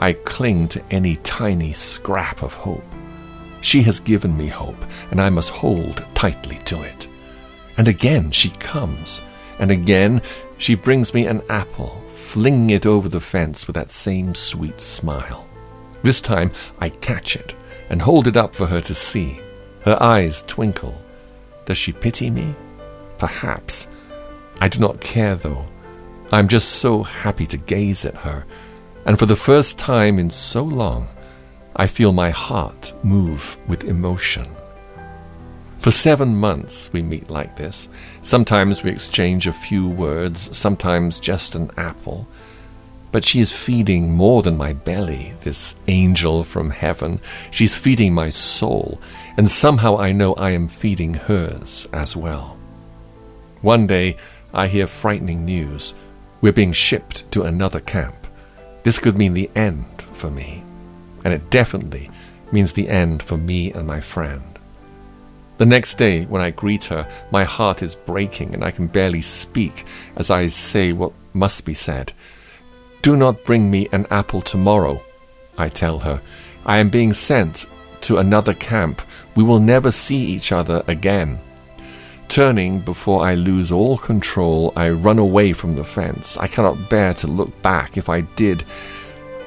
I 0.02 0.14
cling 0.14 0.68
to 0.70 0.84
any 0.89 1.16
tiny 1.18 1.74
scrap 1.74 2.41
of 2.41 2.56
hope. 2.56 2.84
She 3.62 3.84
has 3.84 3.99
given 3.99 4.36
me 4.36 4.47
hope, 4.47 4.84
and 5.12 5.22
I 5.22 5.30
must 5.30 5.52
hold 5.52 6.04
tightly 6.16 6.58
to 6.66 6.82
it. 6.82 7.08
And 7.78 7.88
again 7.88 8.32
she 8.32 8.49
comes, 8.49 9.22
and 9.60 9.70
again 9.70 10.24
she 10.58 10.74
brings 10.74 11.14
me 11.14 11.28
an 11.28 11.43
apple, 11.49 12.02
flinging 12.08 12.72
it 12.72 12.88
over 12.88 13.08
the 13.08 13.20
fence 13.20 13.68
with 13.68 13.76
that 13.76 13.91
same 13.91 14.34
sweet 14.34 14.82
smile. 14.82 15.47
This 16.02 16.20
time 16.20 16.52
I 16.80 16.89
catch 16.89 17.36
it 17.36 17.54
and 17.89 18.02
hold 18.02 18.26
it 18.26 18.38
up 18.38 18.56
for 18.56 18.66
her 18.66 18.82
to 18.82 18.93
see. 18.95 19.39
Her 19.82 20.02
eyes 20.02 20.41
twinkle. 20.43 20.99
Does 21.66 21.78
she 21.78 21.91
pity 21.91 22.32
me? 22.32 22.56
Perhaps. 23.20 23.88
I 24.60 24.68
do 24.68 24.80
not 24.80 25.02
care, 25.02 25.36
though. 25.36 25.66
I 26.32 26.39
am 26.39 26.47
just 26.47 26.70
so 26.74 27.04
happy 27.04 27.45
to 27.47 27.58
gaze 27.58 28.06
at 28.06 28.16
her, 28.16 28.45
and 29.06 29.18
for 29.18 29.26
the 29.26 29.36
first 29.36 29.80
time 29.80 30.20
in 30.20 30.30
so 30.30 30.64
long, 30.64 31.08
I 31.76 31.88
feel 31.88 32.14
my 32.14 32.30
heart 32.30 32.93
move 33.04 33.58
with 33.68 33.86
emotion. 33.86 34.47
For 35.80 35.89
seven 35.89 36.36
months 36.36 36.93
we 36.93 37.02
meet 37.02 37.30
like 37.32 37.58
this. 37.58 37.89
Sometimes 38.22 38.84
we 38.84 38.91
exchange 38.91 39.47
a 39.47 39.54
few 39.54 39.88
words, 39.88 40.56
sometimes 40.56 41.20
just 41.20 41.56
an 41.56 41.72
apple. 41.76 42.28
But 43.12 43.26
she 43.26 43.39
is 43.39 43.52
feeding 43.52 44.12
more 44.12 44.43
than 44.43 44.56
my 44.56 44.74
belly, 44.74 45.34
this 45.41 45.76
angel 45.88 46.43
from 46.43 46.70
heaven. 46.70 47.20
She's 47.49 47.76
feeding 47.76 48.14
my 48.14 48.30
soul, 48.30 49.02
and 49.38 49.49
somehow 49.49 49.97
I 49.97 50.12
know 50.12 50.34
I 50.36 50.52
am 50.52 50.68
feeding 50.68 51.16
hers 51.16 51.88
as 51.91 52.16
well. 52.16 52.58
One 53.62 53.88
day 53.88 54.18
I 54.54 54.68
hear 54.68 54.86
frightening 54.86 55.45
news. 55.45 55.95
We're 56.41 56.54
being 56.54 56.74
shipped 56.74 57.30
to 57.32 57.41
another 57.41 57.80
camp. 57.80 58.20
This 58.84 58.99
could 58.99 59.17
mean 59.17 59.34
the 59.34 59.49
end 59.55 59.86
for 60.13 60.32
me, 60.32 60.63
and 61.23 61.34
it 61.34 61.49
definitely 61.49 62.09
means 62.51 62.73
the 62.73 62.89
end 62.89 63.21
for 63.23 63.38
me 63.38 63.71
and 63.71 63.86
my 63.86 64.01
friend. 64.01 64.43
The 65.57 65.65
next 65.65 65.99
day, 65.99 66.25
when 66.25 66.41
I 66.41 66.49
greet 66.49 66.86
her, 66.86 67.07
my 67.32 67.43
heart 67.43 67.84
is 67.84 67.93
breaking 67.93 68.55
and 68.55 68.63
I 68.63 68.71
can 68.71 68.88
barely 68.88 69.21
speak 69.21 69.86
as 70.15 70.32
I 70.32 70.47
say 70.47 70.91
what 70.91 71.13
must 71.34 71.65
be 71.65 71.75
said. 71.75 72.13
Do 73.03 73.15
not 73.15 73.45
bring 73.45 73.69
me 73.69 73.88
an 73.91 74.07
apple 74.09 74.41
tomorrow, 74.41 75.03
I 75.57 75.69
tell 75.69 75.99
her. 75.99 76.21
I 76.65 76.79
am 76.79 76.89
being 76.89 77.13
sent 77.13 77.67
to 78.01 78.17
another 78.17 78.55
camp. 78.55 79.01
We 79.36 79.43
will 79.43 79.59
never 79.59 79.91
see 79.91 80.17
each 80.17 80.51
other 80.51 80.84
again. 80.88 81.39
Turning 82.32 82.79
before 82.79 83.25
I 83.25 83.36
lose 83.36 83.73
all 83.73 83.97
control, 83.97 84.71
I 84.77 84.89
run 84.91 85.19
away 85.19 85.51
from 85.51 85.75
the 85.75 85.84
fence. 85.84 86.38
I 86.38 86.47
cannot 86.47 86.89
bear 86.89 87.13
to 87.15 87.27
look 87.27 87.61
back. 87.61 87.97
If 87.97 88.07
I 88.07 88.21
did, 88.21 88.63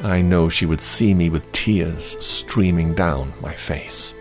I 0.03 0.21
know 0.21 0.51
she 0.51 0.67
would 0.67 0.83
see 0.83 1.15
me 1.15 1.31
with 1.31 1.51
tears 1.53 2.23
streaming 2.23 2.93
down 2.93 3.33
my 3.41 3.55
face. 3.55 4.13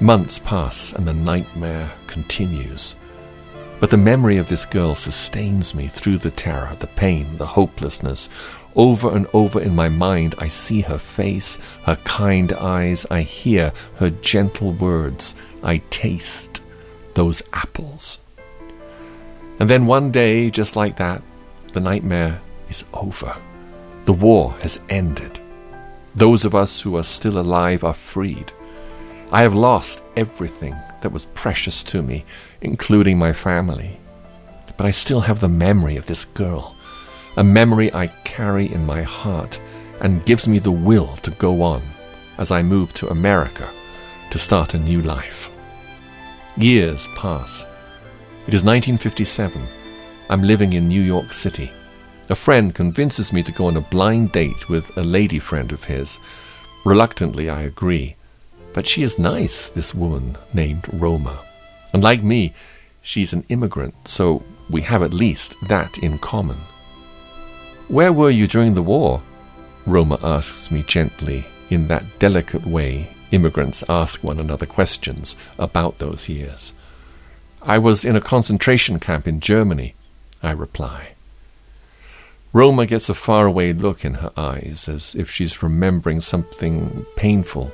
Months 0.00 0.38
pass 0.38 0.92
and 0.92 1.08
the 1.08 1.14
nightmare 1.14 1.90
continues. 2.06 2.94
But 3.80 3.88
the 3.88 3.96
memory 3.96 4.36
of 4.36 4.50
this 4.50 4.66
girl 4.66 4.94
sustains 4.94 5.74
me 5.74 5.88
through 5.88 6.18
the 6.18 6.30
terror, 6.30 6.76
the 6.78 6.88
pain, 6.88 7.38
the 7.38 7.46
hopelessness. 7.46 8.28
Over 8.76 9.16
and 9.16 9.26
over 9.32 9.62
in 9.62 9.74
my 9.74 9.88
mind, 9.88 10.34
I 10.36 10.48
see 10.48 10.82
her 10.82 10.98
face, 10.98 11.56
her 11.84 11.96
kind 12.04 12.52
eyes, 12.52 13.06
I 13.10 13.22
hear 13.22 13.72
her 13.96 14.10
gentle 14.10 14.72
words, 14.74 15.36
I 15.62 15.78
taste 15.88 16.59
those 17.14 17.42
apples. 17.52 18.18
And 19.58 19.68
then 19.68 19.86
one 19.86 20.10
day, 20.10 20.50
just 20.50 20.76
like 20.76 20.96
that, 20.96 21.22
the 21.72 21.80
nightmare 21.80 22.40
is 22.68 22.84
over. 22.94 23.36
The 24.04 24.12
war 24.12 24.52
has 24.62 24.80
ended. 24.88 25.38
Those 26.14 26.44
of 26.44 26.54
us 26.54 26.80
who 26.80 26.96
are 26.96 27.04
still 27.04 27.38
alive 27.38 27.84
are 27.84 27.94
freed. 27.94 28.52
I 29.30 29.42
have 29.42 29.54
lost 29.54 30.02
everything 30.16 30.74
that 31.02 31.12
was 31.12 31.26
precious 31.26 31.82
to 31.84 32.02
me, 32.02 32.24
including 32.60 33.18
my 33.18 33.32
family. 33.32 34.00
But 34.76 34.86
I 34.86 34.90
still 34.90 35.20
have 35.20 35.40
the 35.40 35.48
memory 35.48 35.96
of 35.96 36.06
this 36.06 36.24
girl, 36.24 36.74
a 37.36 37.44
memory 37.44 37.92
I 37.92 38.08
carry 38.24 38.72
in 38.72 38.86
my 38.86 39.02
heart 39.02 39.60
and 40.00 40.24
gives 40.24 40.48
me 40.48 40.58
the 40.58 40.72
will 40.72 41.16
to 41.18 41.30
go 41.32 41.62
on 41.62 41.82
as 42.38 42.50
I 42.50 42.62
move 42.62 42.92
to 42.94 43.08
America 43.08 43.68
to 44.30 44.38
start 44.38 44.74
a 44.74 44.78
new 44.78 45.02
life. 45.02 45.49
Years 46.56 47.06
pass. 47.14 47.62
It 48.48 48.54
is 48.54 48.64
1957. 48.64 49.62
I'm 50.28 50.42
living 50.42 50.72
in 50.72 50.88
New 50.88 51.00
York 51.00 51.32
City. 51.32 51.70
A 52.28 52.34
friend 52.34 52.74
convinces 52.74 53.32
me 53.32 53.42
to 53.44 53.52
go 53.52 53.66
on 53.66 53.76
a 53.76 53.80
blind 53.80 54.32
date 54.32 54.68
with 54.68 54.96
a 54.96 55.02
lady 55.02 55.38
friend 55.38 55.70
of 55.70 55.84
his. 55.84 56.18
Reluctantly, 56.84 57.48
I 57.48 57.62
agree. 57.62 58.16
But 58.74 58.84
she 58.84 59.04
is 59.04 59.16
nice, 59.16 59.68
this 59.68 59.94
woman 59.94 60.36
named 60.52 60.86
Roma. 60.92 61.38
And 61.92 62.02
like 62.02 62.22
me, 62.22 62.52
she's 63.00 63.32
an 63.32 63.44
immigrant, 63.48 63.94
so 64.08 64.42
we 64.68 64.82
have 64.82 65.02
at 65.02 65.14
least 65.14 65.54
that 65.68 65.98
in 65.98 66.18
common. 66.18 66.58
Where 67.86 68.12
were 68.12 68.30
you 68.30 68.48
during 68.48 68.74
the 68.74 68.82
war? 68.82 69.22
Roma 69.86 70.18
asks 70.22 70.70
me 70.70 70.82
gently, 70.82 71.46
in 71.70 71.86
that 71.88 72.18
delicate 72.18 72.66
way 72.66 73.08
immigrants 73.30 73.84
ask 73.88 74.22
one 74.22 74.38
another 74.38 74.66
questions 74.66 75.36
about 75.58 75.98
those 75.98 76.28
years. 76.28 76.72
I 77.62 77.78
was 77.78 78.04
in 78.04 78.16
a 78.16 78.20
concentration 78.20 78.98
camp 78.98 79.28
in 79.28 79.40
Germany, 79.40 79.94
I 80.42 80.52
reply. 80.52 81.10
Roma 82.52 82.86
gets 82.86 83.08
a 83.08 83.14
faraway 83.14 83.72
look 83.72 84.04
in 84.04 84.14
her 84.14 84.32
eyes, 84.36 84.88
as 84.88 85.14
if 85.14 85.30
she's 85.30 85.62
remembering 85.62 86.20
something 86.20 87.06
painful 87.16 87.72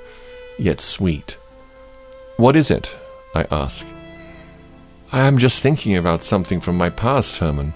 yet 0.59 0.81
sweet. 0.81 1.39
What 2.37 2.57
is 2.57 2.71
it? 2.71 2.95
I 3.35 3.47
ask. 3.51 3.87
I 5.13 5.21
am 5.21 5.39
just 5.39 5.63
thinking 5.63 5.97
about 5.97 6.23
something 6.23 6.61
from 6.61 6.77
my 6.77 6.91
past, 6.91 7.39
Herman, 7.39 7.73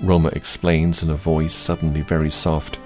Roma 0.00 0.28
explains 0.30 1.02
in 1.02 1.10
a 1.10 1.14
voice 1.14 1.54
suddenly 1.54 2.02
very 2.02 2.30
soft. 2.30 2.78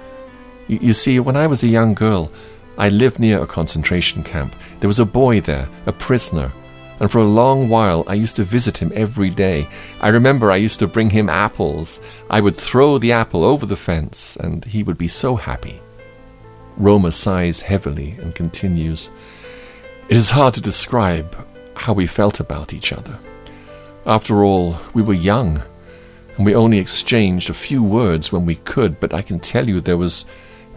You, 0.68 0.92
see, 0.92 1.18
when 1.18 1.36
I 1.36 1.46
was 1.46 1.62
a 1.62 1.68
young 1.68 1.94
girl, 1.94 2.30
I 2.78 2.88
lived 2.88 3.18
near 3.18 3.40
a 3.40 3.46
concentration 3.46 4.22
camp. 4.22 4.54
There 4.78 4.88
was 4.88 5.00
a 5.00 5.04
boy 5.04 5.40
there, 5.40 5.68
a 5.86 5.92
prisoner, 5.92 6.52
and 7.00 7.10
for 7.10 7.18
a 7.18 7.24
long 7.24 7.68
while 7.68 8.04
I 8.06 8.14
used 8.14 8.36
to 8.36 8.44
visit 8.44 8.78
him 8.78 8.92
every 8.94 9.30
day. 9.30 9.68
I 10.00 10.08
remember 10.08 10.50
I 10.50 10.56
used 10.56 10.78
to 10.78 10.86
bring 10.86 11.10
him 11.10 11.28
apples. 11.28 12.00
I 12.30 12.40
would 12.40 12.56
throw 12.56 12.98
the 12.98 13.12
apple 13.12 13.44
over 13.44 13.66
the 13.66 13.76
fence, 13.76 14.36
and 14.36 14.64
he 14.64 14.84
would 14.84 14.96
be 14.96 15.08
so 15.08 15.34
happy. 15.34 15.80
Roma 16.76 17.10
sighs 17.10 17.60
heavily 17.60 18.12
and 18.22 18.34
continues, 18.34 19.10
It 20.08 20.16
is 20.16 20.30
hard 20.30 20.54
to 20.54 20.60
describe 20.60 21.36
how 21.74 21.92
we 21.92 22.06
felt 22.06 22.38
about 22.38 22.72
each 22.72 22.92
other. 22.92 23.18
After 24.06 24.44
all, 24.44 24.78
we 24.94 25.02
were 25.02 25.14
young, 25.14 25.60
and 26.36 26.46
we 26.46 26.54
only 26.54 26.78
exchanged 26.78 27.50
a 27.50 27.54
few 27.54 27.82
words 27.82 28.32
when 28.32 28.46
we 28.46 28.54
could, 28.54 29.00
but 29.00 29.12
I 29.12 29.22
can 29.22 29.40
tell 29.40 29.68
you 29.68 29.80
there 29.80 29.96
was 29.96 30.24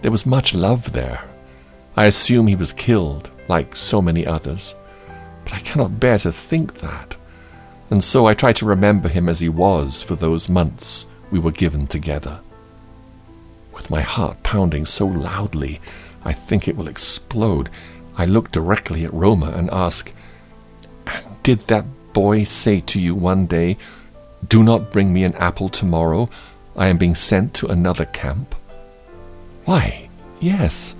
there 0.01 0.09
was 0.09 0.25
much 0.25 0.55
love 0.55 0.93
there. 0.93 1.23
I 1.95 2.05
assume 2.05 2.47
he 2.47 2.55
was 2.55 2.73
killed, 2.73 3.29
like 3.47 3.75
so 3.75 4.01
many 4.01 4.25
others, 4.25 4.75
but 5.43 5.53
I 5.53 5.59
cannot 5.59 5.99
bear 5.99 6.17
to 6.19 6.31
think 6.31 6.79
that. 6.79 7.15
And 7.89 8.03
so 8.03 8.25
I 8.25 8.33
try 8.33 8.53
to 8.53 8.65
remember 8.65 9.09
him 9.09 9.27
as 9.27 9.41
he 9.41 9.49
was 9.49 10.01
for 10.01 10.15
those 10.15 10.47
months 10.47 11.07
we 11.29 11.39
were 11.39 11.51
given 11.51 11.87
together. 11.87 12.39
With 13.73 13.89
my 13.89 14.01
heart 14.01 14.41
pounding 14.43 14.85
so 14.85 15.05
loudly, 15.05 15.81
I 16.23 16.31
think 16.33 16.67
it 16.67 16.77
will 16.77 16.87
explode. 16.87 17.69
I 18.17 18.25
look 18.25 18.51
directly 18.51 19.03
at 19.03 19.13
Roma 19.13 19.51
and 19.55 19.69
ask, 19.71 20.13
And 21.07 21.25
did 21.43 21.67
that 21.67 21.85
boy 22.13 22.43
say 22.43 22.79
to 22.81 22.99
you 22.99 23.15
one 23.15 23.45
day, 23.45 23.77
Do 24.47 24.63
not 24.63 24.91
bring 24.91 25.11
me 25.11 25.23
an 25.23 25.35
apple 25.35 25.69
tomorrow? 25.69 26.29
I 26.75 26.87
am 26.87 26.97
being 26.97 27.15
sent 27.15 27.53
to 27.55 27.67
another 27.67 28.05
camp? 28.05 28.55
Why, 29.65 30.09
yes, 30.39 30.95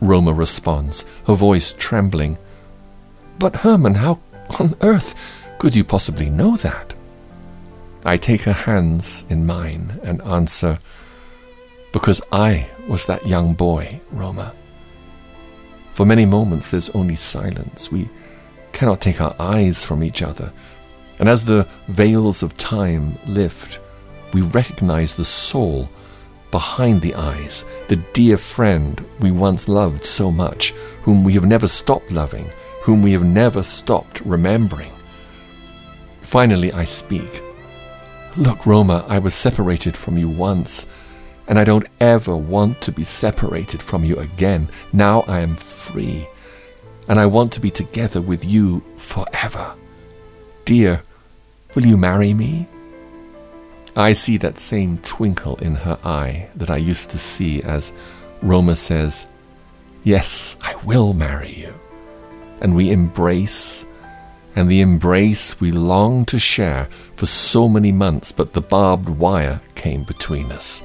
Roma 0.00 0.32
responds, 0.32 1.04
her 1.26 1.34
voice 1.34 1.72
trembling. 1.72 2.38
But 3.38 3.56
Herman, 3.56 3.96
how 3.96 4.20
on 4.58 4.74
earth 4.80 5.14
could 5.58 5.76
you 5.76 5.84
possibly 5.84 6.30
know 6.30 6.56
that? 6.58 6.94
I 8.04 8.16
take 8.16 8.42
her 8.42 8.52
hands 8.52 9.24
in 9.28 9.46
mine 9.46 10.00
and 10.02 10.22
answer, 10.22 10.78
Because 11.92 12.22
I 12.32 12.68
was 12.88 13.06
that 13.06 13.26
young 13.26 13.54
boy, 13.54 14.00
Roma. 14.10 14.54
For 15.92 16.06
many 16.06 16.24
moments 16.24 16.70
there's 16.70 16.88
only 16.90 17.16
silence. 17.16 17.92
We 17.92 18.08
cannot 18.72 19.00
take 19.00 19.20
our 19.20 19.36
eyes 19.38 19.84
from 19.84 20.02
each 20.02 20.22
other. 20.22 20.52
And 21.18 21.28
as 21.28 21.44
the 21.44 21.68
veils 21.88 22.42
of 22.42 22.56
time 22.56 23.18
lift, 23.26 23.78
we 24.32 24.40
recognize 24.40 25.14
the 25.14 25.24
soul 25.24 25.90
behind 26.50 27.00
the 27.00 27.14
eyes, 27.14 27.64
the 27.88 27.96
dear 28.12 28.38
friend 28.38 29.04
we 29.20 29.30
once 29.30 29.68
loved 29.68 30.04
so 30.04 30.30
much, 30.30 30.72
whom 31.02 31.24
we 31.24 31.32
have 31.34 31.46
never 31.46 31.68
stopped 31.68 32.10
loving, 32.10 32.48
whom 32.82 33.02
we 33.02 33.12
have 33.12 33.24
never 33.24 33.62
stopped 33.62 34.20
remembering. 34.22 34.92
Finally, 36.22 36.72
I 36.72 36.84
speak. 36.84 37.42
Look, 38.36 38.66
Roma, 38.66 39.04
I 39.08 39.18
was 39.18 39.34
separated 39.34 39.96
from 39.96 40.16
you 40.16 40.28
once, 40.28 40.86
and 41.48 41.58
I 41.58 41.64
don't 41.64 41.88
ever 42.00 42.36
want 42.36 42.80
to 42.82 42.92
be 42.92 43.02
separated 43.02 43.82
from 43.82 44.04
you 44.04 44.16
again. 44.16 44.68
Now 44.92 45.22
I 45.22 45.40
am 45.40 45.56
free, 45.56 46.28
and 47.08 47.18
I 47.18 47.26
want 47.26 47.52
to 47.54 47.60
be 47.60 47.70
together 47.70 48.20
with 48.20 48.44
you 48.44 48.84
forever. 48.96 49.74
Dear, 50.64 51.02
will 51.74 51.84
you 51.84 51.96
marry 51.96 52.32
me? 52.34 52.68
I 53.96 54.12
see 54.12 54.36
that 54.38 54.58
same 54.58 54.98
twinkle 54.98 55.56
in 55.56 55.74
her 55.74 55.98
eye 56.04 56.48
that 56.54 56.70
I 56.70 56.76
used 56.76 57.10
to 57.10 57.18
see 57.18 57.62
as 57.62 57.92
Roma 58.42 58.76
says, 58.76 59.26
Yes, 60.04 60.56
I 60.62 60.76
will 60.84 61.12
marry 61.12 61.50
you. 61.50 61.74
And 62.60 62.74
we 62.74 62.90
embrace, 62.90 63.84
and 64.54 64.70
the 64.70 64.80
embrace 64.80 65.60
we 65.60 65.72
long 65.72 66.24
to 66.26 66.38
share 66.38 66.88
for 67.14 67.26
so 67.26 67.68
many 67.68 67.92
months, 67.92 68.32
but 68.32 68.52
the 68.52 68.60
barbed 68.60 69.08
wire 69.08 69.60
came 69.74 70.04
between 70.04 70.52
us. 70.52 70.82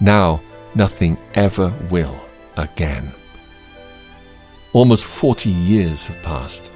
Now, 0.00 0.42
nothing 0.74 1.16
ever 1.34 1.74
will 1.90 2.20
again. 2.56 3.12
Almost 4.72 5.06
40 5.06 5.50
years 5.50 6.08
have 6.08 6.22
passed 6.22 6.70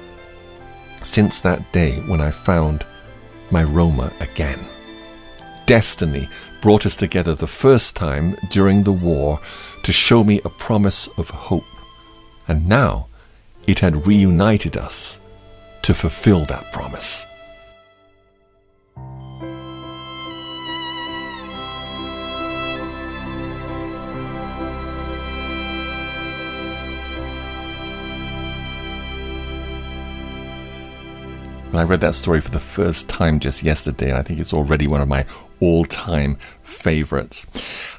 since 1.03 1.39
that 1.39 1.71
day 1.71 1.99
when 2.01 2.21
I 2.21 2.31
found 2.31 2.85
my 3.49 3.63
Roma 3.63 4.11
again 4.19 4.59
destiny 5.71 6.27
brought 6.61 6.85
us 6.85 6.97
together 6.97 7.33
the 7.33 7.47
first 7.47 7.95
time 7.95 8.35
during 8.49 8.83
the 8.83 8.91
war 8.91 9.39
to 9.83 9.91
show 9.93 10.21
me 10.21 10.41
a 10.43 10.49
promise 10.49 11.07
of 11.17 11.29
hope. 11.29 11.63
And 12.45 12.67
now 12.67 13.07
it 13.65 13.79
had 13.79 14.05
reunited 14.05 14.75
us 14.75 15.21
to 15.83 15.93
fulfill 15.93 16.43
that 16.43 16.73
promise. 16.73 17.25
I 31.73 31.83
read 31.83 32.01
that 32.01 32.15
story 32.15 32.41
for 32.41 32.51
the 32.51 32.59
first 32.59 33.07
time 33.07 33.39
just 33.39 33.63
yesterday, 33.63 34.09
and 34.09 34.17
I 34.17 34.21
think 34.21 34.41
it's 34.41 34.53
already 34.53 34.87
one 34.87 34.99
of 34.99 35.07
my 35.07 35.25
all 35.61 35.85
time 35.85 36.37
favorites. 36.63 37.47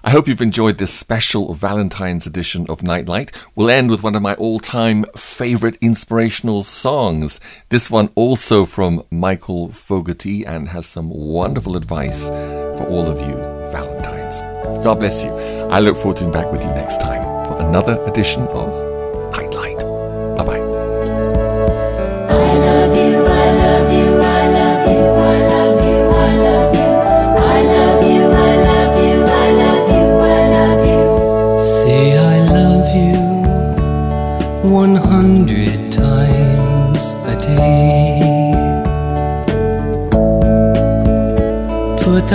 I 0.05 0.11
hope 0.11 0.29
you've 0.29 0.43
enjoyed 0.43 0.77
this 0.77 0.93
special 0.93 1.55
Valentine's 1.55 2.27
edition 2.27 2.67
of 2.69 2.83
Nightlight. 2.83 3.33
We'll 3.55 3.71
end 3.71 3.89
with 3.89 4.03
one 4.03 4.15
of 4.15 4.21
my 4.21 4.35
all 4.35 4.61
time 4.61 5.07
favorite 5.17 5.79
inspirational 5.81 6.63
songs. 6.63 7.41
This 7.71 7.91
one 7.91 8.11
also 8.15 8.67
from 8.67 9.05
Michael 9.11 9.71
Fogarty 9.71 10.45
and 10.45 10.69
has 10.69 10.87
some 10.87 11.09
wonderful 11.09 11.77
advice 11.77 12.29
for 12.29 12.87
all 12.89 13.09
of 13.09 13.21
you 13.21 13.37
Valentines. 13.73 14.41
God 14.85 14.99
bless 14.99 15.25
you. 15.25 15.31
I 15.31 15.79
look 15.79 15.97
forward 15.97 16.17
to 16.19 16.25
being 16.25 16.33
back 16.33 16.51
with 16.53 16.63
you 16.63 16.71
next 16.71 17.01
time 17.01 17.23
for 17.47 17.59
another 17.61 18.03
edition 18.05 18.43
of 18.49 18.92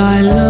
I 0.10 0.22
love 0.22 0.47